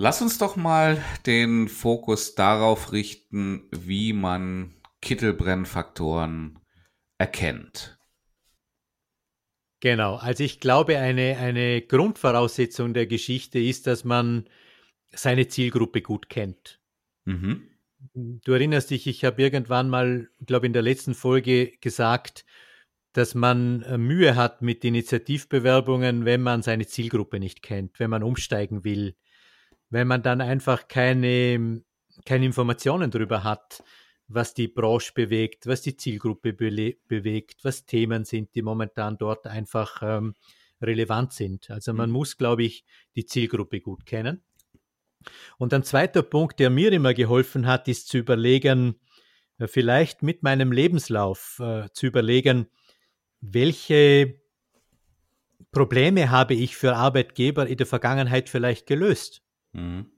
Lass 0.00 0.22
uns 0.22 0.38
doch 0.38 0.54
mal 0.54 1.02
den 1.26 1.66
Fokus 1.66 2.36
darauf 2.36 2.92
richten, 2.92 3.68
wie 3.72 4.12
man 4.12 4.72
Kittelbrennfaktoren 5.02 6.60
erkennt. 7.18 7.98
Genau, 9.80 10.14
also 10.14 10.44
ich 10.44 10.60
glaube, 10.60 10.98
eine, 10.98 11.36
eine 11.38 11.82
Grundvoraussetzung 11.82 12.94
der 12.94 13.08
Geschichte 13.08 13.58
ist, 13.58 13.88
dass 13.88 14.04
man 14.04 14.48
seine 15.10 15.48
Zielgruppe 15.48 16.00
gut 16.00 16.28
kennt. 16.28 16.80
Mhm. 17.24 17.68
Du 18.14 18.52
erinnerst 18.52 18.90
dich, 18.90 19.08
ich 19.08 19.24
habe 19.24 19.42
irgendwann 19.42 19.88
mal, 19.88 20.28
glaube 20.46 20.66
in 20.66 20.72
der 20.72 20.82
letzten 20.82 21.16
Folge 21.16 21.72
gesagt, 21.80 22.44
dass 23.14 23.34
man 23.34 23.82
äh, 23.82 23.98
Mühe 23.98 24.36
hat 24.36 24.62
mit 24.62 24.84
Initiativbewerbungen, 24.84 26.24
wenn 26.24 26.40
man 26.40 26.62
seine 26.62 26.86
Zielgruppe 26.86 27.40
nicht 27.40 27.62
kennt, 27.62 27.98
wenn 27.98 28.10
man 28.10 28.22
umsteigen 28.22 28.84
will 28.84 29.16
wenn 29.90 30.06
man 30.06 30.22
dann 30.22 30.40
einfach 30.40 30.88
keine, 30.88 31.82
keine 32.24 32.46
Informationen 32.46 33.10
darüber 33.10 33.44
hat, 33.44 33.82
was 34.28 34.52
die 34.54 34.68
Branche 34.68 35.12
bewegt, 35.14 35.66
was 35.66 35.82
die 35.82 35.96
Zielgruppe 35.96 36.52
be 36.52 36.96
bewegt, 37.08 37.64
was 37.64 37.86
Themen 37.86 38.24
sind, 38.24 38.54
die 38.54 38.62
momentan 38.62 39.16
dort 39.16 39.46
einfach 39.46 40.02
ähm, 40.02 40.34
relevant 40.82 41.32
sind. 41.32 41.70
Also 41.70 41.94
man 41.94 42.10
mhm. 42.10 42.16
muss, 42.16 42.36
glaube 42.36 42.62
ich, 42.62 42.84
die 43.16 43.24
Zielgruppe 43.24 43.80
gut 43.80 44.04
kennen. 44.04 44.42
Und 45.56 45.74
ein 45.74 45.82
zweiter 45.82 46.22
Punkt, 46.22 46.60
der 46.60 46.70
mir 46.70 46.92
immer 46.92 47.14
geholfen 47.14 47.66
hat, 47.66 47.88
ist 47.88 48.08
zu 48.08 48.18
überlegen, 48.18 49.00
äh, 49.58 49.66
vielleicht 49.66 50.22
mit 50.22 50.42
meinem 50.42 50.72
Lebenslauf 50.72 51.58
äh, 51.60 51.88
zu 51.92 52.06
überlegen, 52.06 52.68
welche 53.40 54.40
Probleme 55.70 56.30
habe 56.30 56.54
ich 56.54 56.76
für 56.76 56.96
Arbeitgeber 56.96 57.66
in 57.66 57.76
der 57.76 57.86
Vergangenheit 57.86 58.48
vielleicht 58.48 58.86
gelöst? 58.86 59.42
Mhm. 59.72 60.10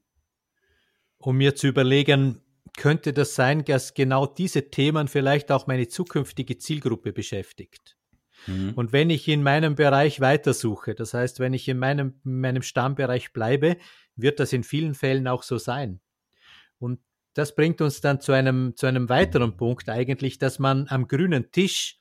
Um 1.19 1.37
mir 1.37 1.55
zu 1.55 1.67
überlegen, 1.67 2.41
könnte 2.77 3.13
das 3.13 3.35
sein, 3.35 3.65
dass 3.65 3.95
genau 3.95 4.27
diese 4.27 4.71
Themen 4.71 5.09
vielleicht 5.09 5.53
auch 5.53 5.67
meine 5.67 5.89
zukünftige 5.89 6.57
Zielgruppe 6.59 7.13
beschäftigt. 7.13 7.97
Mhm. 8.47 8.73
Und 8.75 8.93
wenn 8.93 9.11
ich 9.11 9.29
in 9.29 9.43
meinem 9.43 9.75
Bereich 9.75 10.21
weitersuche, 10.21 10.95
das 10.95 11.15
heißt, 11.15 11.41
wenn 11.41 11.53
ich 11.53 11.69
in 11.69 11.79
meinem, 11.79 12.21
in 12.25 12.41
meinem 12.41 12.63
Stammbereich 12.63 13.33
bleibe, 13.33 13.77
wird 14.17 14.41
das 14.41 14.53
in 14.53 14.65
vielen 14.65 14.95
Fällen 14.95 15.29
auch 15.29 15.43
so 15.43 15.59
sein. 15.59 16.01
Und 16.79 17.01
das 17.35 17.55
bringt 17.55 17.81
uns 17.81 18.01
dann 18.01 18.21
zu 18.21 18.33
einem, 18.33 18.75
zu 18.77 18.87
einem 18.87 19.09
weiteren 19.09 19.57
Punkt 19.57 19.89
eigentlich, 19.89 20.39
dass 20.39 20.59
man 20.59 20.89
am 20.89 21.07
grünen 21.07 21.53
Tisch 21.53 21.99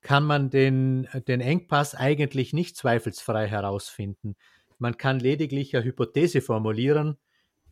kann 0.00 0.24
man 0.24 0.50
den, 0.50 1.08
den 1.26 1.40
Engpass 1.40 1.94
eigentlich 1.94 2.52
nicht 2.52 2.76
zweifelsfrei 2.76 3.48
herausfinden. 3.48 4.36
Man 4.78 4.96
kann 4.96 5.20
lediglich 5.20 5.76
eine 5.76 5.84
Hypothese 5.84 6.40
formulieren, 6.40 7.16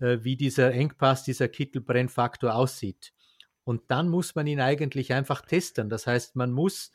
äh, 0.01 0.19
wie 0.23 0.37
dieser 0.37 0.73
Engpass, 0.73 1.25
dieser 1.25 1.49
Kittelbrennfaktor 1.49 2.55
aussieht. 2.55 3.13
Und 3.65 3.83
dann 3.89 4.09
muss 4.09 4.35
man 4.35 4.47
ihn 4.47 4.61
eigentlich 4.61 5.13
einfach 5.13 5.43
testen. 5.43 5.89
Das 5.89 6.07
heißt, 6.07 6.37
man 6.37 6.53
muss 6.53 6.93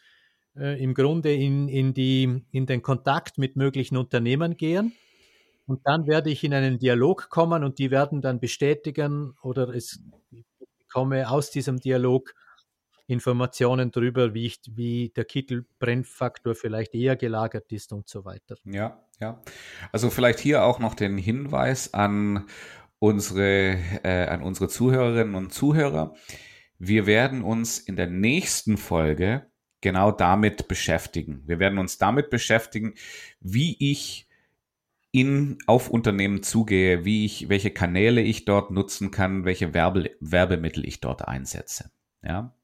äh, 0.56 0.82
im 0.82 0.94
Grunde 0.94 1.34
in, 1.34 1.68
in, 1.68 1.94
die, 1.94 2.44
in 2.51 2.65
den 2.65 2.82
Kontakt 2.82 3.38
mit 3.38 3.56
möglichen 3.56 3.98
Unternehmen 3.98 4.58
gehen. 4.58 4.94
Und 5.68 5.82
dann 5.86 6.08
werde 6.08 6.30
ich 6.30 6.44
in 6.44 6.53
einen 6.53 6.80
Dialog 6.80 7.30
kommen 7.30 7.63
und 7.63 7.80
die 7.80 7.91
werden 7.91 8.22
dann 8.22 8.39
bestätigen 8.39 9.36
oder 9.41 9.70
es 9.70 10.01
komme 10.91 11.30
aus 11.30 11.51
diesem 11.51 11.80
Dialog 11.80 12.34
Informationen 13.08 13.91
darüber, 13.91 14.34
wie, 14.34 14.46
ich, 14.46 14.60
wie 14.70 15.10
der 15.10 15.25
Kittelbrennfaktor 15.25 16.56
vielleicht 16.56 16.94
eher 16.94 17.15
gelagert 17.15 17.72
ist 17.72 17.91
und 17.91 18.08
so 18.08 18.24
weiter. 18.25 18.56
Ja, 18.63 19.01
ja. 19.21 19.41
Also 19.91 20.09
vielleicht 20.09 20.39
hier 20.39 20.63
auch 20.63 20.79
noch 20.79 20.95
den 20.95 21.17
Hinweis 21.17 21.93
an 21.93 22.45
unsere, 22.99 23.77
äh, 24.03 24.27
an 24.27 24.41
unsere 24.41 24.67
Zuhörerinnen 24.67 25.35
und 25.35 25.53
Zuhörer. 25.53 26.15
Wir 26.77 27.05
werden 27.05 27.43
uns 27.43 27.79
in 27.79 27.95
der 27.95 28.07
nächsten 28.07 28.77
Folge 28.77 29.47
genau 29.81 30.11
damit 30.11 30.67
beschäftigen. 30.67 31.43
Wir 31.45 31.59
werden 31.59 31.79
uns 31.79 31.97
damit 31.97 32.29
beschäftigen, 32.29 32.93
wie 33.39 33.75
ich 33.79 34.27
in, 35.11 35.57
auf 35.67 35.89
Unternehmen 35.89 36.43
zugehe, 36.43 37.03
wie 37.03 37.25
ich, 37.25 37.49
welche 37.49 37.71
Kanäle 37.71 38.21
ich 38.21 38.45
dort 38.45 38.71
nutzen 38.71 39.11
kann, 39.11 39.45
welche 39.45 39.73
Werbe, 39.73 40.11
Werbemittel 40.19 40.85
ich 40.85 41.01
dort 41.01 41.27
einsetze. 41.27 41.91
Ja. 42.23 42.55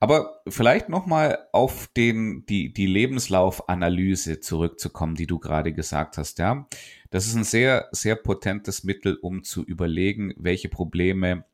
Aber 0.00 0.40
vielleicht 0.48 0.88
nochmal 0.88 1.46
auf 1.52 1.88
den, 1.88 2.46
die, 2.46 2.72
die 2.72 2.86
Lebenslaufanalyse 2.86 4.40
zurückzukommen, 4.40 5.14
die 5.14 5.26
du 5.26 5.38
gerade 5.38 5.74
gesagt 5.74 6.16
hast, 6.16 6.38
ja. 6.38 6.66
Das 7.10 7.26
ist 7.26 7.34
ein 7.34 7.44
sehr, 7.44 7.88
sehr 7.92 8.16
potentes 8.16 8.82
Mittel, 8.82 9.16
um 9.16 9.44
zu 9.44 9.62
überlegen, 9.62 10.32
welche 10.38 10.70
Probleme 10.70 11.44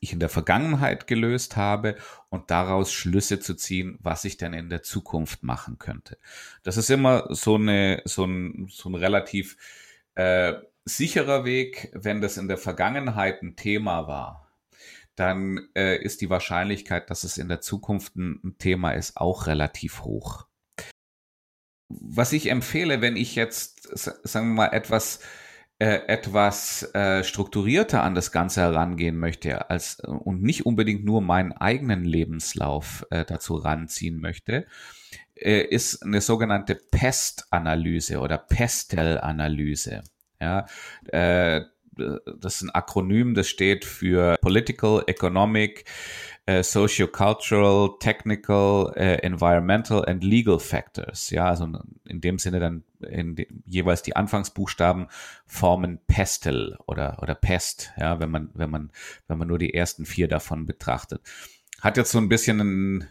ich 0.00 0.12
in 0.12 0.20
der 0.20 0.28
Vergangenheit 0.28 1.06
gelöst 1.06 1.56
habe 1.56 1.96
und 2.28 2.50
daraus 2.50 2.92
Schlüsse 2.92 3.40
zu 3.40 3.54
ziehen, 3.54 3.98
was 4.00 4.24
ich 4.24 4.36
denn 4.36 4.52
in 4.52 4.68
der 4.68 4.82
Zukunft 4.82 5.42
machen 5.42 5.78
könnte. 5.78 6.18
Das 6.62 6.76
ist 6.76 6.90
immer 6.90 7.26
so 7.30 7.56
eine 7.56 8.02
so 8.04 8.24
ein, 8.24 8.68
so 8.70 8.88
ein 8.88 8.94
relativ 8.94 9.56
äh, 10.14 10.54
sicherer 10.84 11.44
Weg, 11.44 11.90
wenn 11.94 12.20
das 12.20 12.36
in 12.36 12.48
der 12.48 12.58
Vergangenheit 12.58 13.42
ein 13.42 13.56
Thema 13.56 14.06
war. 14.06 14.49
Dann 15.16 15.68
äh, 15.74 15.96
ist 16.02 16.20
die 16.20 16.30
Wahrscheinlichkeit, 16.30 17.10
dass 17.10 17.24
es 17.24 17.38
in 17.38 17.48
der 17.48 17.60
Zukunft 17.60 18.16
ein, 18.16 18.56
Thema 18.58 18.92
ist, 18.92 19.16
auch 19.16 19.46
relativ 19.46 20.02
hoch. 20.02 20.46
Was 21.88 22.32
ich 22.32 22.48
empfehle, 22.48 23.00
wenn 23.00 23.16
ich 23.16 23.34
jetzt, 23.34 23.98
sagen 23.98 24.50
wir 24.50 24.54
mal, 24.54 24.72
etwas 24.72 25.20
äh, 25.80 26.06
etwas 26.08 26.94
äh, 26.94 27.24
strukturierter 27.24 28.02
an 28.02 28.14
das 28.14 28.32
Ganze 28.32 28.60
herangehen 28.60 29.16
möchte 29.16 29.70
als 29.70 29.98
äh, 30.00 30.08
und 30.08 30.42
nicht 30.42 30.66
unbedingt 30.66 31.06
nur 31.06 31.22
meinen 31.22 31.52
eigenen 31.52 32.04
Lebenslauf 32.04 33.06
äh, 33.10 33.24
dazu 33.24 33.54
ranziehen 33.54 34.20
möchte, 34.20 34.66
äh, 35.34 35.62
ist 35.62 36.02
eine 36.02 36.20
sogenannte 36.20 36.74
Pest-Analyse 36.74 38.20
oder 38.20 38.36
Pestel-Analyse. 38.36 40.02
Ja, 40.38 40.66
äh, 41.08 41.62
das 42.38 42.56
ist 42.56 42.62
ein 42.62 42.70
Akronym, 42.70 43.34
das 43.34 43.48
steht 43.48 43.84
für 43.84 44.36
Political, 44.40 45.04
Economic, 45.06 45.84
äh, 46.46 46.62
Socio-Cultural, 46.62 47.90
Technical, 48.00 48.92
äh, 48.96 49.16
Environmental 49.22 50.04
and 50.06 50.24
Legal 50.24 50.58
Factors. 50.58 51.30
Ja, 51.30 51.46
also 51.46 51.68
in 52.04 52.20
dem 52.20 52.38
Sinne 52.38 52.60
dann 52.60 52.84
de, 53.00 53.46
jeweils 53.66 54.02
die 54.02 54.16
Anfangsbuchstaben 54.16 55.06
formen 55.46 56.00
Pestel 56.06 56.76
oder, 56.86 57.18
oder 57.22 57.34
Pest, 57.34 57.92
ja, 57.96 58.20
wenn 58.20 58.30
man, 58.30 58.50
wenn 58.54 58.70
man, 58.70 58.90
wenn 59.28 59.38
man 59.38 59.48
nur 59.48 59.58
die 59.58 59.74
ersten 59.74 60.06
vier 60.06 60.28
davon 60.28 60.66
betrachtet 60.66 61.22
hat 61.80 61.96
jetzt 61.96 62.12
so 62.12 62.18
ein 62.18 62.28
bisschen 62.28 62.60
ein, 62.60 63.08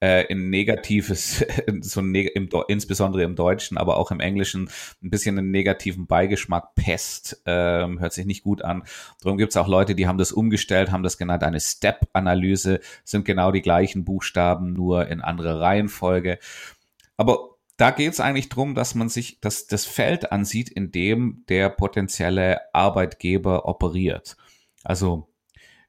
äh, 0.00 0.26
ein 0.32 0.50
negatives, 0.50 1.44
so 1.80 2.00
ein 2.00 2.10
neg 2.10 2.34
im, 2.34 2.48
insbesondere 2.68 3.22
im 3.22 3.36
Deutschen, 3.36 3.78
aber 3.78 3.96
auch 3.96 4.10
im 4.10 4.20
Englischen 4.20 4.68
ein 5.02 5.10
bisschen 5.10 5.38
einen 5.38 5.50
negativen 5.50 6.06
Beigeschmack. 6.06 6.74
Pest 6.74 7.42
ähm, 7.46 8.00
hört 8.00 8.12
sich 8.12 8.26
nicht 8.26 8.42
gut 8.42 8.62
an. 8.62 8.82
Darum 9.22 9.38
gibt 9.38 9.52
es 9.52 9.56
auch 9.56 9.68
Leute, 9.68 9.94
die 9.94 10.06
haben 10.06 10.18
das 10.18 10.32
umgestellt, 10.32 10.90
haben 10.90 11.02
das 11.02 11.18
genannt 11.18 11.44
eine 11.44 11.60
Step-Analyse, 11.60 12.80
sind 13.04 13.24
genau 13.24 13.52
die 13.52 13.62
gleichen 13.62 14.04
Buchstaben, 14.04 14.72
nur 14.72 15.06
in 15.08 15.20
anderer 15.20 15.60
Reihenfolge. 15.60 16.38
Aber 17.16 17.52
da 17.76 17.90
geht 17.90 18.12
es 18.12 18.20
eigentlich 18.20 18.48
drum, 18.48 18.74
dass 18.74 18.94
man 18.94 19.08
sich 19.08 19.40
das, 19.40 19.66
das 19.66 19.86
Feld 19.86 20.30
ansieht, 20.30 20.68
in 20.68 20.92
dem 20.92 21.44
der 21.48 21.68
potenzielle 21.68 22.60
Arbeitgeber 22.74 23.66
operiert. 23.66 24.36
Also 24.84 25.31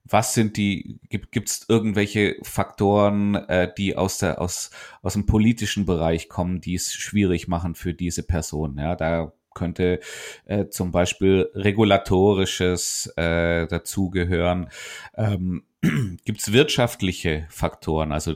was 0.05 0.33
sind 0.33 0.57
die, 0.57 0.99
gibt 1.09 1.49
es 1.49 1.65
irgendwelche 1.69 2.35
Faktoren, 2.43 3.35
äh, 3.35 3.71
die 3.77 3.95
aus, 3.95 4.17
der, 4.17 4.41
aus, 4.41 4.69
aus 5.01 5.13
dem 5.13 5.25
politischen 5.25 5.85
Bereich 5.85 6.29
kommen, 6.29 6.59
die 6.61 6.75
es 6.75 6.93
schwierig 6.93 7.47
machen 7.47 7.75
für 7.75 7.93
diese 7.93 8.23
Person? 8.23 8.77
Ja, 8.77 8.95
da 8.95 9.33
könnte 9.53 9.99
äh, 10.45 10.67
zum 10.67 10.91
Beispiel 10.91 11.49
regulatorisches 11.53 13.13
äh, 13.15 13.67
dazugehören. 13.67 14.69
Ähm, 15.15 15.63
gibt 16.25 16.41
es 16.41 16.51
wirtschaftliche 16.51 17.45
Faktoren, 17.49 18.11
also 18.11 18.35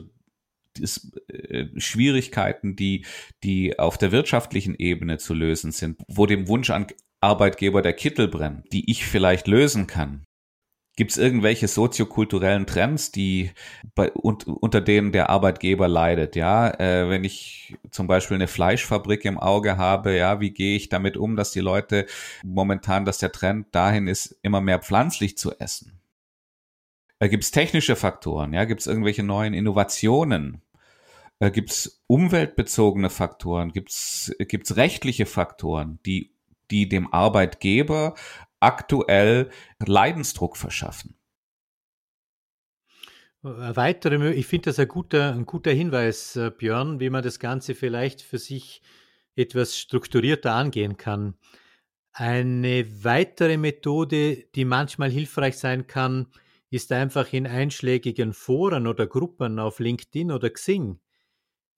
ist, 0.78 1.20
äh, 1.28 1.66
Schwierigkeiten, 1.76 2.76
die, 2.76 3.04
die 3.42 3.78
auf 3.78 3.98
der 3.98 4.12
wirtschaftlichen 4.12 4.74
Ebene 4.74 5.18
zu 5.18 5.34
lösen 5.34 5.72
sind, 5.72 6.00
wo 6.08 6.26
dem 6.26 6.48
Wunsch 6.48 6.70
an 6.70 6.86
Arbeitgeber 7.20 7.82
der 7.82 7.94
Kittel 7.94 8.28
brennt, 8.28 8.72
die 8.72 8.90
ich 8.90 9.04
vielleicht 9.04 9.48
lösen 9.48 9.86
kann. 9.86 10.24
Gibt 10.98 11.12
es 11.12 11.16
irgendwelche 11.16 11.68
soziokulturellen 11.68 12.66
Trends, 12.66 13.12
die 13.12 13.52
bei, 13.94 14.10
und, 14.10 14.48
unter 14.48 14.80
denen 14.80 15.12
der 15.12 15.30
Arbeitgeber 15.30 15.86
leidet? 15.86 16.34
Ja, 16.34 16.70
äh, 16.70 17.08
wenn 17.08 17.22
ich 17.22 17.76
zum 17.92 18.08
Beispiel 18.08 18.34
eine 18.34 18.48
Fleischfabrik 18.48 19.24
im 19.24 19.38
Auge 19.38 19.76
habe, 19.76 20.16
ja, 20.16 20.40
wie 20.40 20.50
gehe 20.50 20.74
ich 20.74 20.88
damit 20.88 21.16
um, 21.16 21.36
dass 21.36 21.52
die 21.52 21.60
Leute 21.60 22.06
momentan, 22.42 23.04
dass 23.04 23.18
der 23.18 23.30
Trend 23.30 23.72
dahin 23.76 24.08
ist, 24.08 24.40
immer 24.42 24.60
mehr 24.60 24.80
pflanzlich 24.80 25.38
zu 25.38 25.56
essen? 25.60 26.00
Äh, 27.20 27.28
Gibt 27.28 27.44
es 27.44 27.52
technische 27.52 27.94
Faktoren? 27.94 28.52
Ja, 28.52 28.64
gibt 28.64 28.80
es 28.80 28.88
irgendwelche 28.88 29.22
neuen 29.22 29.54
Innovationen? 29.54 30.62
Äh, 31.38 31.52
gibt 31.52 31.70
es 31.70 32.02
umweltbezogene 32.08 33.08
Faktoren? 33.08 33.70
Gibt 33.70 33.90
es 33.90 34.34
rechtliche 34.76 35.26
Faktoren, 35.26 36.00
die 36.04 36.32
die 36.70 36.88
dem 36.88 37.12
Arbeitgeber 37.12 38.14
aktuell 38.60 39.50
Leidensdruck 39.84 40.56
verschaffen. 40.56 41.14
Weitere, 43.42 44.32
ich 44.32 44.46
finde 44.46 44.66
das 44.66 44.78
ein 44.80 44.88
guter, 44.88 45.32
ein 45.32 45.46
guter 45.46 45.70
Hinweis, 45.70 46.34
äh, 46.34 46.50
Björn, 46.50 46.98
wie 46.98 47.08
man 47.08 47.22
das 47.22 47.38
Ganze 47.38 47.76
vielleicht 47.76 48.20
für 48.20 48.38
sich 48.38 48.82
etwas 49.36 49.78
strukturierter 49.78 50.52
angehen 50.54 50.96
kann. 50.96 51.34
Eine 52.12 53.04
weitere 53.04 53.56
Methode, 53.56 54.44
die 54.56 54.64
manchmal 54.64 55.10
hilfreich 55.10 55.56
sein 55.56 55.86
kann, 55.86 56.26
ist 56.70 56.90
einfach 56.90 57.32
in 57.32 57.46
einschlägigen 57.46 58.32
Foren 58.32 58.88
oder 58.88 59.06
Gruppen 59.06 59.60
auf 59.60 59.78
LinkedIn 59.78 60.32
oder 60.32 60.50
Xing 60.50 60.98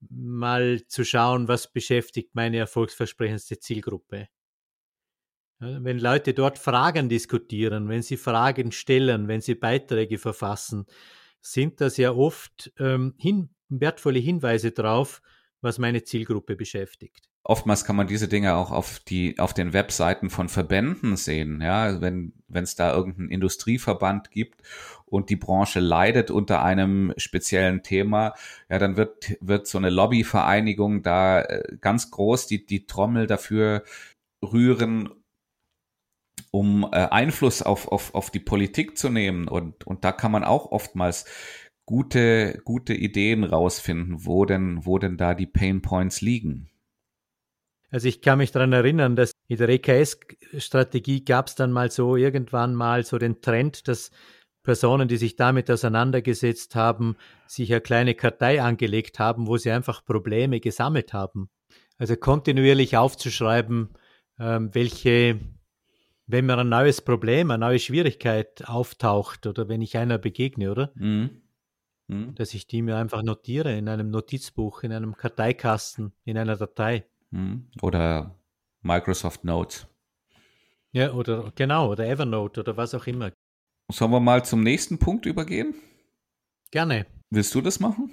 mal 0.08 0.86
zu 0.86 1.04
schauen, 1.04 1.46
was 1.48 1.70
beschäftigt 1.70 2.34
meine 2.34 2.56
erfolgsversprechendste 2.56 3.58
Zielgruppe. 3.58 4.28
Wenn 5.60 5.98
Leute 5.98 6.32
dort 6.32 6.58
Fragen 6.58 7.10
diskutieren, 7.10 7.88
wenn 7.88 8.00
sie 8.02 8.16
Fragen 8.16 8.72
stellen, 8.72 9.28
wenn 9.28 9.42
sie 9.42 9.54
Beiträge 9.54 10.18
verfassen, 10.18 10.86
sind 11.42 11.80
das 11.82 11.98
ja 11.98 12.12
oft 12.12 12.72
ähm, 12.78 13.14
hin, 13.18 13.50
wertvolle 13.68 14.18
Hinweise 14.18 14.72
darauf, 14.72 15.20
was 15.60 15.78
meine 15.78 16.02
Zielgruppe 16.02 16.56
beschäftigt. 16.56 17.30
Oftmals 17.42 17.84
kann 17.84 17.96
man 17.96 18.06
diese 18.06 18.28
Dinge 18.28 18.54
auch 18.54 18.70
auf 18.70 19.00
die 19.00 19.38
auf 19.38 19.54
den 19.54 19.72
Webseiten 19.72 20.28
von 20.28 20.50
Verbänden 20.50 21.16
sehen, 21.16 21.60
ja, 21.62 22.00
wenn 22.00 22.34
wenn 22.48 22.64
es 22.64 22.74
da 22.74 22.94
irgendeinen 22.94 23.30
Industrieverband 23.30 24.30
gibt 24.30 24.62
und 25.06 25.30
die 25.30 25.36
Branche 25.36 25.80
leidet 25.80 26.30
unter 26.30 26.62
einem 26.62 27.14
speziellen 27.16 27.82
Thema, 27.82 28.34
ja, 28.68 28.78
dann 28.78 28.96
wird 28.96 29.36
wird 29.40 29.66
so 29.66 29.78
eine 29.78 29.88
Lobbyvereinigung 29.88 31.02
da 31.02 31.40
äh, 31.40 31.76
ganz 31.80 32.10
groß 32.10 32.46
die 32.46 32.66
die 32.66 32.86
Trommel 32.86 33.26
dafür 33.26 33.84
rühren, 34.42 35.08
um 36.50 36.84
äh, 36.84 36.96
Einfluss 36.96 37.62
auf, 37.62 37.88
auf, 37.88 38.14
auf 38.14 38.30
die 38.30 38.40
Politik 38.40 38.98
zu 38.98 39.08
nehmen. 39.08 39.48
Und, 39.48 39.86
und 39.86 40.04
da 40.04 40.12
kann 40.12 40.32
man 40.32 40.44
auch 40.44 40.72
oftmals 40.72 41.24
gute, 41.86 42.60
gute 42.64 42.94
Ideen 42.94 43.44
rausfinden, 43.44 44.26
wo 44.26 44.44
denn, 44.44 44.84
wo 44.84 44.98
denn 44.98 45.16
da 45.16 45.34
die 45.34 45.46
Pain 45.46 45.82
Points 45.82 46.20
liegen. 46.20 46.68
Also 47.90 48.06
ich 48.06 48.22
kann 48.22 48.38
mich 48.38 48.52
daran 48.52 48.72
erinnern, 48.72 49.16
dass 49.16 49.32
in 49.48 49.56
der 49.56 49.68
EKS-Strategie 49.68 51.24
gab 51.24 51.48
es 51.48 51.56
dann 51.56 51.72
mal 51.72 51.90
so 51.90 52.14
irgendwann 52.14 52.74
mal 52.74 53.04
so 53.04 53.18
den 53.18 53.40
Trend, 53.40 53.88
dass 53.88 54.10
Personen, 54.62 55.08
die 55.08 55.16
sich 55.16 55.36
damit 55.36 55.70
auseinandergesetzt 55.70 56.76
haben, 56.76 57.16
sich 57.48 57.72
eine 57.72 57.80
kleine 57.80 58.14
Kartei 58.14 58.62
angelegt 58.62 59.18
haben, 59.18 59.46
wo 59.48 59.56
sie 59.56 59.72
einfach 59.72 60.04
Probleme 60.04 60.60
gesammelt 60.60 61.12
haben. 61.12 61.50
Also 61.98 62.16
kontinuierlich 62.16 62.96
aufzuschreiben, 62.96 63.90
ähm, 64.38 64.70
welche 64.72 65.40
wenn 66.30 66.46
mir 66.46 66.58
ein 66.58 66.68
neues 66.68 67.00
Problem, 67.00 67.50
eine 67.50 67.66
neue 67.66 67.78
Schwierigkeit 67.78 68.68
auftaucht 68.68 69.46
oder 69.46 69.68
wenn 69.68 69.82
ich 69.82 69.96
einer 69.96 70.18
begegne, 70.18 70.70
oder? 70.70 70.92
Mhm. 70.94 71.42
Mhm. 72.08 72.34
Dass 72.34 72.54
ich 72.54 72.66
die 72.66 72.82
mir 72.82 72.96
einfach 72.96 73.22
notiere 73.22 73.76
in 73.76 73.88
einem 73.88 74.10
Notizbuch, 74.10 74.82
in 74.82 74.92
einem 74.92 75.16
Karteikasten, 75.16 76.12
in 76.24 76.36
einer 76.38 76.56
Datei. 76.56 77.04
Mhm. 77.30 77.68
Oder 77.82 78.34
Microsoft 78.82 79.44
Notes. 79.44 79.86
Ja, 80.92 81.12
oder 81.12 81.52
genau, 81.54 81.90
oder 81.90 82.06
Evernote 82.06 82.60
oder 82.60 82.76
was 82.76 82.94
auch 82.94 83.06
immer. 83.06 83.30
Sollen 83.90 84.10
wir 84.10 84.20
mal 84.20 84.44
zum 84.44 84.62
nächsten 84.62 84.98
Punkt 84.98 85.26
übergehen? 85.26 85.74
Gerne. 86.70 87.06
Willst 87.30 87.54
du 87.54 87.60
das 87.60 87.78
machen? 87.80 88.10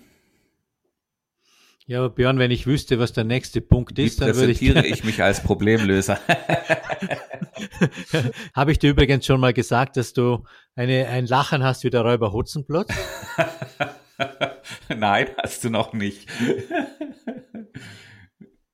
Ja, 1.86 2.00
aber 2.00 2.10
Björn, 2.10 2.38
wenn 2.38 2.52
ich 2.52 2.68
wüsste, 2.68 3.00
was 3.00 3.14
der 3.14 3.24
nächste 3.24 3.62
Punkt 3.62 3.98
ist, 3.98 4.20
Wie 4.20 4.26
dann 4.26 4.36
würde 4.36 4.52
ich. 4.52 4.62
ich 4.62 5.04
mich 5.04 5.24
als 5.24 5.42
Problemlöser. 5.42 6.20
Habe 8.56 8.72
ich 8.72 8.80
dir 8.80 8.92
übrigens 8.92 9.26
schon 9.26 9.40
mal 9.40 9.54
gesagt, 9.54 9.98
dass 9.98 10.14
du 10.14 10.46
eine, 10.76 11.08
ein 11.08 11.26
Lachen 11.26 11.64
hast 11.64 11.84
wie 11.84 11.90
der 11.90 12.02
Räuber 12.02 12.34
Hotzenplotz? 12.34 12.94
Nein, 14.90 15.28
hast 15.42 15.64
du 15.64 15.70
noch 15.70 15.94
nicht. 15.94 16.28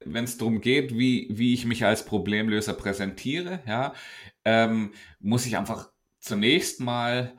Wenn 0.05 0.23
es 0.25 0.37
darum 0.37 0.61
geht, 0.61 0.97
wie, 0.97 1.27
wie 1.31 1.53
ich 1.53 1.65
mich 1.65 1.85
als 1.85 2.05
Problemlöser 2.05 2.73
präsentiere, 2.73 3.61
ja, 3.65 3.93
ähm, 4.45 4.93
muss 5.19 5.45
ich 5.45 5.57
einfach 5.57 5.89
zunächst 6.19 6.79
mal 6.79 7.37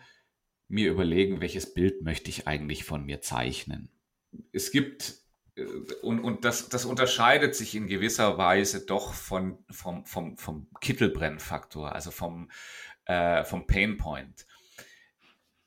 mir 0.68 0.90
überlegen, 0.90 1.40
welches 1.40 1.74
Bild 1.74 2.02
möchte 2.02 2.30
ich 2.30 2.46
eigentlich 2.46 2.84
von 2.84 3.04
mir 3.04 3.20
zeichnen. 3.20 3.90
Es 4.52 4.70
gibt 4.70 5.23
und, 6.02 6.20
und 6.20 6.44
das, 6.44 6.68
das 6.68 6.84
unterscheidet 6.84 7.54
sich 7.54 7.74
in 7.74 7.86
gewisser 7.86 8.38
Weise 8.38 8.84
doch 8.84 9.14
von, 9.14 9.64
vom, 9.70 10.04
vom, 10.04 10.36
vom 10.36 10.68
Kittelbrennfaktor, 10.80 11.94
also 11.94 12.10
vom, 12.10 12.50
äh, 13.06 13.44
vom 13.44 13.66
Painpoint. 13.66 14.46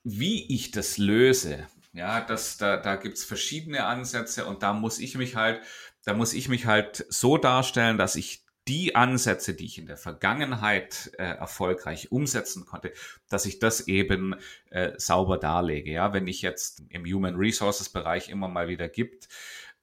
Wie 0.04 0.54
ich 0.54 0.72
das 0.72 0.98
löse, 0.98 1.68
ja, 1.94 2.22
das, 2.22 2.58
da, 2.58 2.78
da 2.78 2.96
gibt 2.96 3.18
es 3.18 3.24
verschiedene 3.24 3.86
Ansätze 3.86 4.46
und 4.46 4.62
da 4.62 4.74
muss 4.74 5.00
ich 5.00 5.18
mich 5.18 5.36
halt, 5.36 5.62
da 6.06 6.14
muss 6.14 6.34
ich 6.34 6.48
mich 6.48 6.66
halt 6.66 7.06
so 7.10 7.38
darstellen, 7.38 7.98
dass 7.98 8.16
ich 8.16 8.46
die 8.68 8.96
Ansätze, 8.96 9.54
die 9.54 9.66
ich 9.66 9.78
in 9.78 9.86
der 9.86 9.98
Vergangenheit 9.98 11.12
äh, 11.18 11.24
erfolgreich 11.24 12.12
umsetzen 12.12 12.66
konnte, 12.66 12.92
dass 13.30 13.46
ich 13.46 13.60
das 13.60 13.88
eben 13.88 14.36
äh, 14.70 14.92
sauber 14.98 15.38
darlege. 15.38 15.92
Ja, 15.92 16.14
wenn 16.14 16.28
ich 16.28 16.42
jetzt 16.42 16.84
im 16.90 17.06
Human 17.06 17.36
Resources 17.36 17.90
Bereich 17.90 18.30
immer 18.30 18.50
mal 18.50 18.68
wieder 18.68 18.90
gibt, 18.90 19.30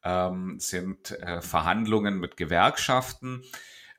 ähm, 0.04 0.58
sind 0.58 1.10
äh, 1.10 1.40
Verhandlungen 1.40 2.18
mit 2.20 2.36
Gewerkschaften. 2.36 3.42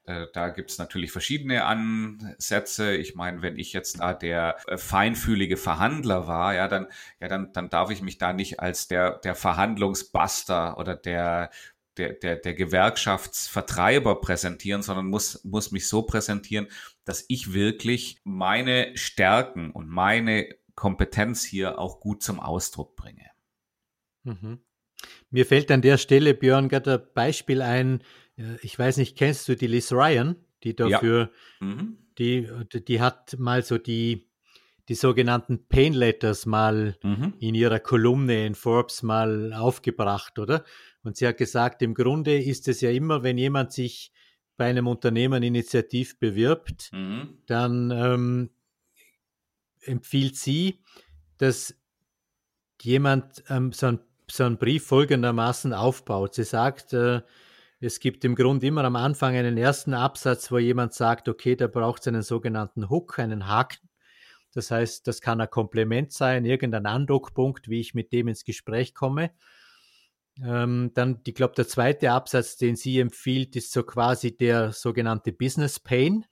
Äh, 0.06 0.28
da 0.34 0.50
gibt's 0.50 0.78
natürlich 0.78 1.12
verschiedene 1.12 1.66
Ansätze. 1.66 2.96
Ich 2.96 3.16
meine, 3.16 3.42
wenn 3.42 3.58
ich 3.58 3.74
jetzt 3.74 4.00
da 4.00 4.14
der 4.14 4.58
äh, 4.68 4.78
feinfühlige 4.78 5.58
Verhandler 5.58 6.28
war, 6.28 6.54
ja, 6.54 6.68
dann, 6.68 6.88
ja, 7.20 7.28
dann, 7.28 7.52
dann 7.54 7.70
darf 7.70 7.90
ich 7.90 8.02
mich 8.02 8.18
da 8.18 8.32
nicht 8.32 8.60
als 8.60 8.88
der, 8.88 9.18
der 9.20 9.34
Verhandlungsbuster 9.34 10.78
oder 10.78 10.96
der, 10.96 11.50
der, 11.98 12.14
der, 12.14 12.36
der 12.36 12.54
Gewerkschaftsvertreiber 12.54 14.22
präsentieren, 14.22 14.84
sondern 14.84 15.08
muss, 15.08 15.44
muss 15.44 15.72
mich 15.72 15.88
so 15.88 16.04
präsentieren, 16.04 16.68
dass 17.04 17.26
ich 17.28 17.54
wirklich 17.54 18.20
meine 18.24 18.96
Stärken 18.98 19.72
und 19.72 19.90
meine 19.90 20.50
Kompetenz 20.76 21.44
hier 21.44 21.80
auch 21.80 22.00
gut 22.00 22.22
zum 22.22 22.40
Ausdruck 22.40 22.96
bringe. 22.96 23.32
Mhm. 24.24 24.60
Mir 25.30 25.46
fällt 25.46 25.72
an 25.72 25.82
der 25.82 25.98
Stelle, 25.98 26.34
Björn, 26.34 26.70
gerade 26.70 26.94
ein 26.94 27.14
Beispiel 27.14 27.62
ein. 27.62 28.02
Äh, 28.38 28.58
ich 28.62 28.78
weiß 28.78 28.98
nicht, 28.98 29.18
kennst 29.18 29.48
du 29.48 29.56
die 29.56 29.68
Liz 29.68 29.92
Ryan, 29.92 30.36
die 30.64 30.76
dafür, 30.76 31.32
ja. 31.62 31.68
mhm. 31.68 31.98
die, 32.18 32.48
die 32.88 33.02
hat 33.02 33.38
mal 33.38 33.64
so 33.64 33.78
die, 33.78 34.28
die 34.88 34.96
sogenannten 34.96 35.68
Pain 35.68 35.94
Letters 35.94 36.46
mal 36.46 36.98
mhm. 37.04 37.34
in 37.40 37.56
ihrer 37.56 37.80
Kolumne 37.80 38.46
in 38.46 38.56
Forbes 38.56 39.04
mal 39.04 39.54
aufgebracht, 39.54 40.40
oder? 40.40 40.64
Und 41.04 41.18
sie 41.18 41.28
hat 41.28 41.38
gesagt, 41.38 41.82
im 41.82 41.94
Grunde 41.94 42.42
ist 42.42 42.68
es 42.68 42.82
ja 42.82 42.90
immer, 42.90 43.24
wenn 43.24 43.38
jemand 43.38 43.72
sich 43.72 44.12
bei 44.58 44.66
einem 44.66 44.88
Unternehmen 44.88 45.44
initiativ 45.44 46.18
bewirbt, 46.20 46.92
mhm. 46.94 47.38
dann 47.46 47.92
ähm, 47.92 48.50
empfiehlt 49.82 50.36
sie, 50.36 50.80
dass 51.38 51.76
jemand 52.82 53.44
ähm, 53.50 53.72
so 53.72 53.88
ein 53.88 54.00
so 54.32 54.44
einen 54.44 54.58
Brief 54.58 54.86
folgendermaßen 54.88 55.74
aufbaut. 55.74 56.36
Sie 56.36 56.44
sagt, 56.44 56.94
äh, 56.94 57.22
es 57.80 58.00
gibt 58.00 58.24
im 58.26 58.36
Grunde 58.36 58.68
immer 58.68 58.84
am 58.84 58.96
Anfang 58.96 59.36
einen 59.36 59.58
ersten 59.58 59.94
Absatz, 59.94 60.52
wo 60.52 60.58
jemand 60.58 60.94
sagt, 60.94 61.28
okay, 61.30 61.56
da 61.56 61.68
braucht 61.68 62.02
es 62.02 62.08
einen 62.08 62.24
sogenannten 62.24 62.90
Hook, 62.90 63.20
einen 63.20 63.48
Haken. 63.48 63.90
Das 64.54 64.72
heißt, 64.72 65.06
das 65.08 65.20
kann 65.20 65.42
ein 65.42 65.50
Komplement 65.50 66.14
sein, 66.14 66.46
irgendein 66.46 66.86
Andockpunkt, 66.86 67.70
wie 67.70 67.82
ich 67.82 67.94
mit 67.94 68.14
dem 68.14 68.30
ins 68.30 68.46
Gespräch 68.46 68.94
komme. 68.94 69.32
Ähm, 70.44 70.92
dann, 70.94 71.20
ich 71.26 71.36
glaube, 71.36 71.56
der 71.56 71.68
zweite 71.68 72.12
Absatz, 72.12 72.56
den 72.56 72.76
sie 72.76 73.00
empfiehlt, 73.00 73.56
ist 73.56 73.72
so 73.72 73.84
quasi 73.84 74.36
der 74.36 74.72
sogenannte 74.72 75.32
Business 75.34 75.80
Pain. 75.80 76.26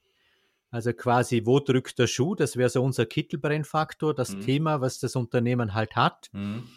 Also 0.72 0.92
quasi, 0.94 1.46
wo 1.46 1.60
drückt 1.60 2.00
der 2.00 2.08
Schuh? 2.08 2.34
Das 2.34 2.58
wäre 2.58 2.70
so 2.70 2.82
unser 2.82 3.06
Kittelbrennfaktor, 3.06 4.16
das 4.16 4.36
mhm. 4.36 4.42
Thema, 4.42 4.82
was 4.82 5.00
das 5.00 5.16
Unternehmen 5.16 5.74
halt 5.74 5.96
hat. 5.96 6.30
Mhm. 6.32 6.68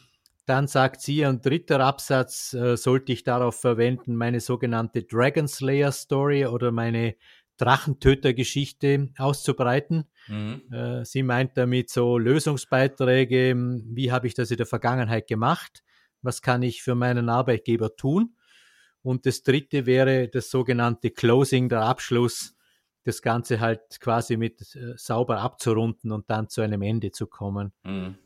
Dann 0.46 0.68
sagt 0.68 1.00
sie, 1.00 1.24
ein 1.26 1.42
dritter 1.42 1.80
Absatz 1.80 2.54
äh, 2.54 2.76
sollte 2.76 3.12
ich 3.12 3.24
darauf 3.24 3.60
verwenden, 3.60 4.14
meine 4.14 4.38
sogenannte 4.40 5.02
Dragon 5.02 5.48
Slayer 5.48 5.90
Story 5.90 6.46
oder 6.46 6.70
meine 6.70 7.16
Drachentöter-Geschichte 7.56 9.08
auszubreiten. 9.18 10.04
Mhm. 10.28 10.62
Äh, 10.72 11.04
sie 11.04 11.24
meint 11.24 11.56
damit 11.56 11.90
so 11.90 12.16
Lösungsbeiträge, 12.16 13.50
hm, 13.50 13.84
wie 13.92 14.12
habe 14.12 14.28
ich 14.28 14.34
das 14.34 14.52
in 14.52 14.56
der 14.56 14.66
Vergangenheit 14.66 15.26
gemacht, 15.26 15.82
was 16.22 16.42
kann 16.42 16.62
ich 16.62 16.82
für 16.82 16.94
meinen 16.94 17.28
Arbeitgeber 17.28 17.96
tun. 17.96 18.36
Und 19.02 19.26
das 19.26 19.42
dritte 19.42 19.86
wäre 19.86 20.28
das 20.28 20.50
sogenannte 20.50 21.10
Closing, 21.10 21.68
der 21.68 21.82
Abschluss, 21.82 22.56
das 23.04 23.22
Ganze 23.22 23.60
halt 23.60 24.00
quasi 24.00 24.36
mit 24.36 24.74
äh, 24.76 24.94
sauber 24.96 25.40
abzurunden 25.40 26.12
und 26.12 26.30
dann 26.30 26.48
zu 26.48 26.60
einem 26.60 26.82
Ende 26.82 27.10
zu 27.10 27.26
kommen. 27.26 27.72
Mhm. 27.84 28.16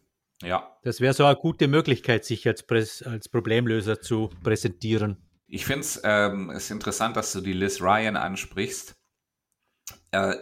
Ja. 0.42 0.76
Das 0.83 1.00
wäre 1.00 1.12
so 1.12 1.24
eine 1.24 1.37
gute 1.37 1.68
Möglichkeit, 1.68 2.24
sich 2.24 2.46
als, 2.46 2.62
Präs 2.62 3.03
als 3.03 3.29
Problemlöser 3.29 4.00
zu 4.00 4.31
präsentieren. 4.42 5.18
Ich 5.46 5.66
finde 5.66 5.87
ähm, 6.05 6.50
es 6.50 6.70
interessant, 6.70 7.16
dass 7.16 7.33
du 7.33 7.40
die 7.40 7.53
Liz 7.53 7.81
Ryan 7.81 8.16
ansprichst. 8.16 8.96
Äh, 10.12 10.37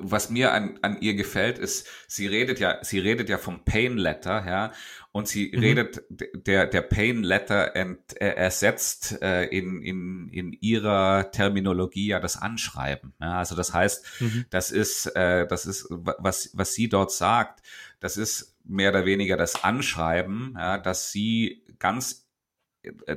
was 0.00 0.30
mir 0.30 0.52
an, 0.52 0.78
an 0.82 1.00
ihr 1.00 1.14
gefällt, 1.14 1.58
ist, 1.58 1.86
sie 2.08 2.26
redet 2.26 2.58
ja, 2.58 2.78
sie 2.82 2.98
redet 2.98 3.28
ja 3.28 3.38
vom 3.38 3.64
Pain 3.64 3.98
Letter, 3.98 4.44
ja, 4.44 4.72
und 5.12 5.28
sie 5.28 5.52
mhm. 5.54 5.60
redet, 5.60 6.02
der, 6.08 6.66
der 6.66 6.82
Pain 6.82 7.22
Letter 7.22 7.76
ent, 7.76 8.20
äh, 8.20 8.30
ersetzt 8.30 9.22
äh, 9.22 9.44
in, 9.44 9.82
in, 9.82 10.28
in 10.28 10.52
ihrer 10.52 11.30
Terminologie 11.30 12.08
ja 12.08 12.20
das 12.20 12.36
Anschreiben. 12.36 13.14
Ja, 13.20 13.38
also 13.38 13.54
das 13.54 13.72
heißt, 13.72 14.20
mhm. 14.20 14.44
das 14.50 14.72
ist, 14.72 15.06
äh, 15.14 15.46
das 15.46 15.66
ist, 15.66 15.86
was, 15.90 16.50
was 16.54 16.74
sie 16.74 16.88
dort 16.88 17.12
sagt, 17.12 17.60
das 18.00 18.16
ist 18.16 18.56
mehr 18.70 18.90
oder 18.90 19.04
weniger 19.04 19.36
das 19.36 19.64
Anschreiben, 19.64 20.54
ja, 20.56 20.78
dass 20.78 21.12
sie 21.12 21.64
ganz, 21.78 22.30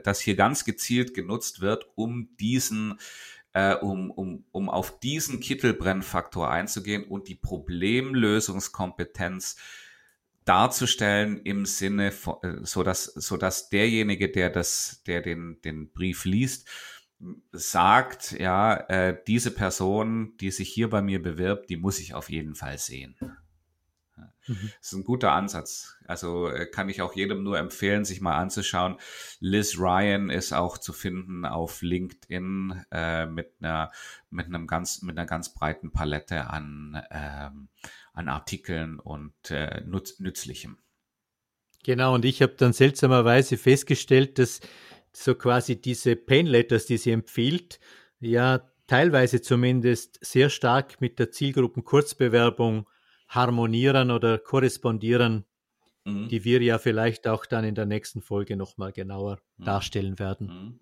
dass 0.04 0.20
hier 0.20 0.36
ganz 0.36 0.66
gezielt 0.66 1.14
genutzt 1.14 1.62
wird, 1.62 1.88
um 1.96 2.36
diesen 2.38 3.00
äh, 3.54 3.76
um, 3.76 4.12
um, 4.12 4.44
um 4.52 4.70
auf 4.70 5.00
diesen 5.00 5.40
Kittelbrennfaktor 5.40 6.50
einzugehen 6.50 7.04
und 7.04 7.28
die 7.28 7.36
Problemlösungskompetenz 7.36 9.58
darzustellen 10.44 11.40
im 11.44 11.66
Sinne 11.66 12.08
äh, 12.08 12.12
so 12.64 12.84
dass, 12.84 13.06
so 13.06 13.38
dass 13.38 13.70
derjenige, 13.70 14.30
der 14.30 14.50
das, 14.50 15.04
der 15.08 15.22
den, 15.22 15.62
den 15.62 15.92
Brief 15.92 16.26
liest, 16.26 16.68
sagt, 17.52 18.34
ja, 18.34 18.76
äh, 18.90 19.18
diese 19.28 19.52
Person, 19.52 20.36
die 20.38 20.52
sich 20.52 20.70
hier 20.70 20.90
bei 20.90 21.02
mir 21.02 21.22
bewirbt, 21.22 21.70
die 21.70 21.78
muss 21.78 22.00
ich 22.00 22.14
auf 22.14 22.30
jeden 22.30 22.56
Fall 22.56 22.78
sehen. 22.78 23.16
Mhm. 24.48 24.72
Das 24.80 24.92
ist 24.92 24.94
ein 24.94 25.04
guter 25.04 25.32
Ansatz. 25.32 25.98
Also 26.06 26.50
äh, 26.50 26.66
kann 26.66 26.90
ich 26.90 27.02
auch 27.02 27.16
jedem 27.16 27.44
nur 27.44 27.58
empfehlen, 27.58 28.06
sich 28.06 28.22
mal 28.22 28.38
anzuschauen. 28.38 28.98
Liz 29.40 29.78
Ryan 29.78 30.30
ist 30.30 30.54
auch 30.54 30.78
zu 30.78 30.94
finden 30.94 31.46
auf 31.46 31.82
LinkedIn 31.82 32.86
äh, 32.92 33.26
mit 33.26 33.54
einer 33.60 33.92
mit 34.30 34.48
einem 34.48 34.68
ganz 34.68 35.02
mit 35.02 35.18
einer 35.18 35.28
ganz 35.28 35.54
breiten 35.54 35.92
Palette 35.92 36.50
an 36.50 37.02
ähm, 37.12 37.70
an 38.14 38.30
Artikeln 38.30 39.00
und 39.00 39.34
äh, 39.50 39.82
nutz, 39.86 40.20
nützlichem. 40.20 40.78
Genau. 41.84 42.14
Und 42.14 42.26
ich 42.26 42.42
habe 42.42 42.54
dann 42.58 42.74
seltsamerweise 42.74 43.58
festgestellt, 43.58 44.40
dass 44.40 44.60
so 45.12 45.36
quasi 45.36 45.80
diese 45.80 46.16
Pain 46.16 46.48
Letters, 46.48 46.86
die 46.86 46.98
sie 46.98 47.12
empfiehlt, 47.12 47.80
ja 48.20 48.62
teilweise 48.88 49.42
zumindest 49.42 50.24
sehr 50.24 50.50
stark 50.50 51.02
mit 51.02 51.20
der 51.20 51.32
Zielgruppen 51.32 51.84
Kurzbewerbung 51.84 52.88
harmonieren 53.34 54.12
oder 54.12 54.38
korrespondieren, 54.38 55.46
mhm. 56.06 56.28
die 56.28 56.44
wir 56.44 56.62
ja 56.62 56.78
vielleicht 56.78 57.28
auch 57.28 57.46
dann 57.46 57.64
in 57.64 57.76
der 57.76 57.86
nächsten 57.86 58.22
Folge 58.22 58.56
nochmal 58.56 58.92
genauer 58.92 59.40
mhm. 59.58 59.66
darstellen 59.66 60.20
werden. 60.20 60.48
Mhm. 60.48 60.80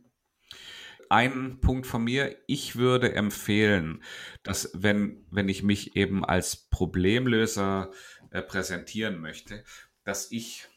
ein 1.10 1.60
Punkt 1.60 1.88
von 1.88 2.04
mir. 2.04 2.38
Ich 2.48 2.76
würde 2.76 3.14
empfehlen, 3.14 4.04
dass 4.44 4.72
wenn, 4.74 5.26
wenn 5.30 5.50
ich 5.50 5.62
mich 5.64 5.96
eben 5.96 6.24
als 6.24 6.56
Problemlöser 6.70 7.92
äh, 8.32 8.42
präsentieren 8.42 9.20
möchte, 9.20 9.64
dass 10.04 10.32
ich 10.32 10.68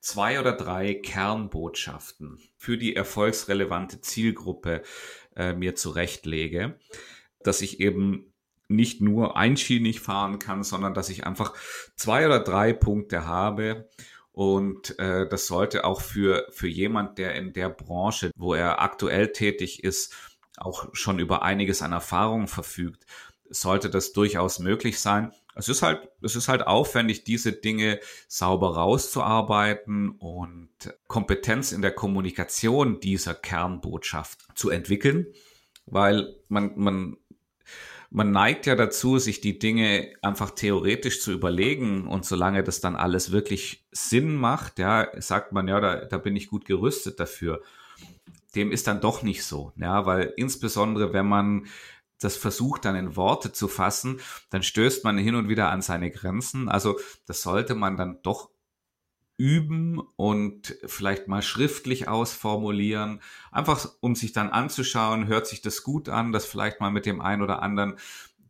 zwei 0.00 0.40
oder 0.40 0.52
drei 0.52 0.94
Kernbotschaften 0.94 2.38
für 2.56 2.76
die 2.76 2.96
erfolgsrelevante 2.96 4.00
Zielgruppe 4.00 4.82
äh, 5.36 5.54
mir 5.54 5.76
zurechtlege, 5.76 6.78
dass 7.42 7.60
ich 7.62 7.80
eben 7.80 8.31
nicht 8.72 9.00
nur 9.00 9.36
einschienig 9.36 10.00
fahren 10.00 10.38
kann, 10.38 10.62
sondern 10.64 10.94
dass 10.94 11.08
ich 11.08 11.26
einfach 11.26 11.54
zwei 11.96 12.26
oder 12.26 12.40
drei 12.40 12.72
Punkte 12.72 13.26
habe 13.26 13.88
und 14.32 14.98
äh, 14.98 15.28
das 15.28 15.46
sollte 15.46 15.84
auch 15.84 16.00
für, 16.00 16.46
für 16.50 16.68
jemand, 16.68 17.18
der 17.18 17.34
in 17.34 17.52
der 17.52 17.68
Branche, 17.68 18.30
wo 18.34 18.54
er 18.54 18.80
aktuell 18.80 19.32
tätig 19.32 19.84
ist, 19.84 20.14
auch 20.56 20.88
schon 20.94 21.18
über 21.18 21.42
einiges 21.42 21.82
an 21.82 21.92
Erfahrung 21.92 22.48
verfügt, 22.48 23.04
sollte 23.50 23.90
das 23.90 24.12
durchaus 24.12 24.58
möglich 24.58 25.00
sein. 25.00 25.32
Es 25.54 25.68
ist 25.68 25.82
halt, 25.82 26.08
es 26.22 26.34
ist 26.34 26.48
halt 26.48 26.66
aufwendig, 26.66 27.24
diese 27.24 27.52
Dinge 27.52 28.00
sauber 28.26 28.74
rauszuarbeiten 28.74 30.10
und 30.10 30.70
Kompetenz 31.08 31.72
in 31.72 31.82
der 31.82 31.92
Kommunikation 31.92 33.00
dieser 33.00 33.34
Kernbotschaft 33.34 34.46
zu 34.54 34.70
entwickeln, 34.70 35.26
weil 35.84 36.34
man, 36.48 36.72
man 36.76 37.16
man 38.14 38.30
neigt 38.30 38.66
ja 38.66 38.76
dazu, 38.76 39.18
sich 39.18 39.40
die 39.40 39.58
Dinge 39.58 40.12
einfach 40.20 40.50
theoretisch 40.50 41.22
zu 41.22 41.32
überlegen 41.32 42.06
und 42.06 42.26
solange 42.26 42.62
das 42.62 42.80
dann 42.80 42.94
alles 42.94 43.32
wirklich 43.32 43.86
Sinn 43.90 44.36
macht, 44.36 44.78
ja, 44.78 45.08
sagt 45.20 45.52
man 45.52 45.66
ja, 45.66 45.80
da, 45.80 46.04
da 46.04 46.18
bin 46.18 46.36
ich 46.36 46.48
gut 46.48 46.66
gerüstet 46.66 47.18
dafür. 47.20 47.62
Dem 48.54 48.70
ist 48.70 48.86
dann 48.86 49.00
doch 49.00 49.22
nicht 49.22 49.44
so, 49.44 49.72
ja, 49.76 50.04
weil 50.04 50.34
insbesondere 50.36 51.14
wenn 51.14 51.26
man 51.26 51.66
das 52.20 52.36
versucht 52.36 52.84
dann 52.84 52.96
in 52.96 53.16
Worte 53.16 53.50
zu 53.52 53.66
fassen, 53.66 54.20
dann 54.50 54.62
stößt 54.62 55.04
man 55.04 55.16
hin 55.16 55.34
und 55.34 55.48
wieder 55.48 55.70
an 55.70 55.82
seine 55.82 56.10
Grenzen. 56.10 56.68
Also 56.68 57.00
das 57.26 57.42
sollte 57.42 57.74
man 57.74 57.96
dann 57.96 58.18
doch 58.22 58.50
üben 59.42 59.98
und 60.14 60.76
vielleicht 60.86 61.26
mal 61.26 61.42
schriftlich 61.42 62.06
ausformulieren, 62.06 63.20
einfach 63.50 63.92
um 63.98 64.14
sich 64.14 64.32
dann 64.32 64.50
anzuschauen, 64.50 65.26
hört 65.26 65.48
sich 65.48 65.60
das 65.60 65.82
gut 65.82 66.08
an, 66.08 66.30
das 66.30 66.46
vielleicht 66.46 66.78
mal 66.78 66.92
mit 66.92 67.06
dem 67.06 67.20
ein 67.20 67.42
oder 67.42 67.60
anderen, 67.60 67.96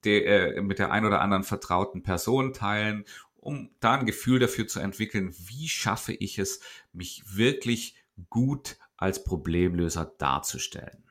der, 0.04 0.56
äh, 0.56 0.60
mit 0.60 0.78
der 0.78 0.92
ein 0.92 1.06
oder 1.06 1.22
anderen 1.22 1.44
vertrauten 1.44 2.02
Person 2.02 2.52
teilen, 2.52 3.06
um 3.36 3.70
da 3.80 3.94
ein 3.94 4.04
Gefühl 4.04 4.38
dafür 4.38 4.68
zu 4.68 4.80
entwickeln, 4.80 5.34
wie 5.38 5.66
schaffe 5.66 6.12
ich 6.12 6.38
es, 6.38 6.60
mich 6.92 7.22
wirklich 7.24 7.96
gut 8.28 8.76
als 8.98 9.24
Problemlöser 9.24 10.12
darzustellen. 10.18 11.04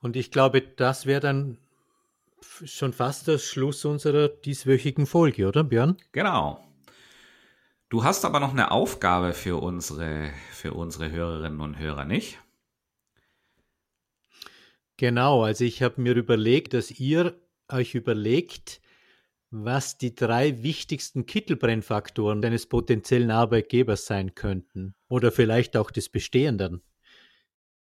Und 0.00 0.16
ich 0.16 0.32
glaube, 0.32 0.60
das 0.60 1.06
wäre 1.06 1.20
dann 1.20 1.58
schon 2.42 2.92
fast 2.92 3.28
der 3.28 3.38
Schluss 3.38 3.84
unserer 3.84 4.26
dieswöchigen 4.26 5.06
Folge, 5.06 5.46
oder 5.46 5.62
Björn? 5.62 5.96
Genau. 6.10 6.63
Du 7.94 8.02
hast 8.02 8.24
aber 8.24 8.40
noch 8.40 8.50
eine 8.50 8.72
Aufgabe 8.72 9.34
für 9.34 9.62
unsere, 9.62 10.32
für 10.50 10.74
unsere 10.74 11.12
Hörerinnen 11.12 11.60
und 11.60 11.78
Hörer, 11.78 12.04
nicht? 12.04 12.40
Genau, 14.96 15.44
also 15.44 15.62
ich 15.62 15.80
habe 15.80 16.00
mir 16.00 16.16
überlegt, 16.16 16.74
dass 16.74 16.90
ihr 16.90 17.40
euch 17.70 17.94
überlegt, 17.94 18.80
was 19.52 19.96
die 19.96 20.12
drei 20.12 20.64
wichtigsten 20.64 21.24
Kittelbrennfaktoren 21.24 22.42
deines 22.42 22.66
potenziellen 22.66 23.30
Arbeitgebers 23.30 24.06
sein 24.06 24.34
könnten 24.34 24.96
oder 25.08 25.30
vielleicht 25.30 25.76
auch 25.76 25.92
des 25.92 26.08
bestehenden. 26.08 26.82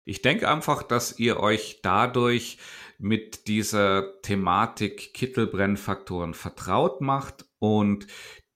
Ich 0.04 0.22
denke 0.22 0.52
einfach, 0.52 0.84
dass 0.84 1.20
ihr 1.20 1.40
euch 1.40 1.80
dadurch 1.84 2.58
mit 2.98 3.48
dieser 3.48 4.22
Thematik 4.24 5.14
Kittelbrennfaktoren 5.14 6.34
vertraut 6.34 7.00
macht 7.00 7.46
und 7.60 8.08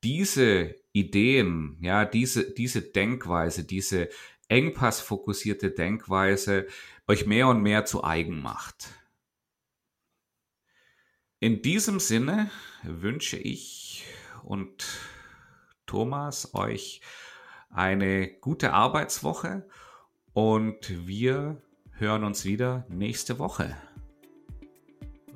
diese 0.04 0.75
Ideen, 0.91 1.78
ja, 1.82 2.06
diese, 2.06 2.52
diese 2.52 2.82
Denkweise, 2.82 3.63
diese 3.63 4.10
engpassfokussierte 4.47 5.71
Denkweise 5.71 6.67
euch 7.08 7.25
mehr 7.25 7.47
und 7.47 7.62
mehr 7.62 7.86
zu 7.86 8.04
eigen 8.04 8.41
macht. 8.41 8.89
In 11.39 11.62
diesem 11.62 11.99
Sinne 11.99 12.52
wünsche 12.84 13.38
ich 13.38 14.06
und 14.43 14.86
Thomas 15.86 16.54
euch 16.54 17.02
eine 17.69 18.28
gute 18.28 18.73
Arbeitswoche 18.73 19.67
und 20.34 21.08
wir 21.08 21.62
hören 21.93 22.23
uns 22.23 22.45
wieder 22.45 22.86
nächste 22.89 23.39
Woche. 23.39 23.75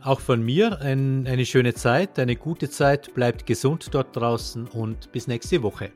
Auch 0.04 0.20
von 0.20 0.44
mir 0.44 0.82
ein, 0.82 1.26
eine 1.28 1.46
schöne 1.46 1.76
Zeit, 1.76 2.20
eine 2.20 2.36
gute 2.36 2.70
Zeit, 2.70 3.14
bleibt 3.14 3.46
gesund 3.46 3.88
dort 3.94 4.14
draußen 4.14 4.68
und 4.68 5.14
bis 5.14 5.28
nächste 5.28 5.64
Woche. 5.64 5.94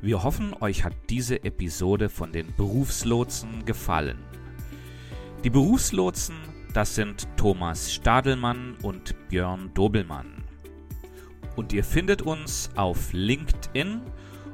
Wir 0.00 0.22
hoffen, 0.22 0.54
euch 0.60 0.84
hat 0.84 0.92
diese 1.10 1.42
Episode 1.42 2.08
von 2.08 2.30
den 2.30 2.54
Berufslotsen 2.56 3.64
gefallen. 3.64 4.18
Die 5.42 5.50
Berufslotsen, 5.50 6.36
das 6.74 6.94
sind 6.94 7.26
Thomas 7.36 7.92
Stadelmann 7.92 8.76
und 8.82 9.16
Björn 9.30 9.72
Dobelmann. 9.74 10.44
Und 11.56 11.72
ihr 11.72 11.82
findet 11.82 12.22
uns 12.22 12.70
auf 12.76 13.12
LinkedIn 13.12 14.00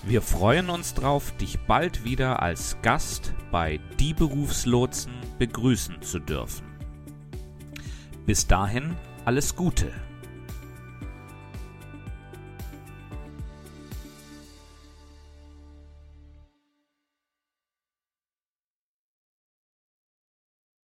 Wir 0.03 0.21
freuen 0.21 0.69
uns 0.69 0.93
darauf, 0.93 1.31
dich 1.37 1.59
bald 1.59 2.05
wieder 2.05 2.41
als 2.41 2.77
Gast 2.81 3.33
bei 3.51 3.79
Die 3.99 4.13
Berufslotsen 4.13 5.13
begrüßen 5.37 6.01
zu 6.01 6.19
dürfen. 6.19 6.65
Bis 8.25 8.47
dahin 8.47 8.95
alles 9.25 9.55
Gute. 9.55 9.91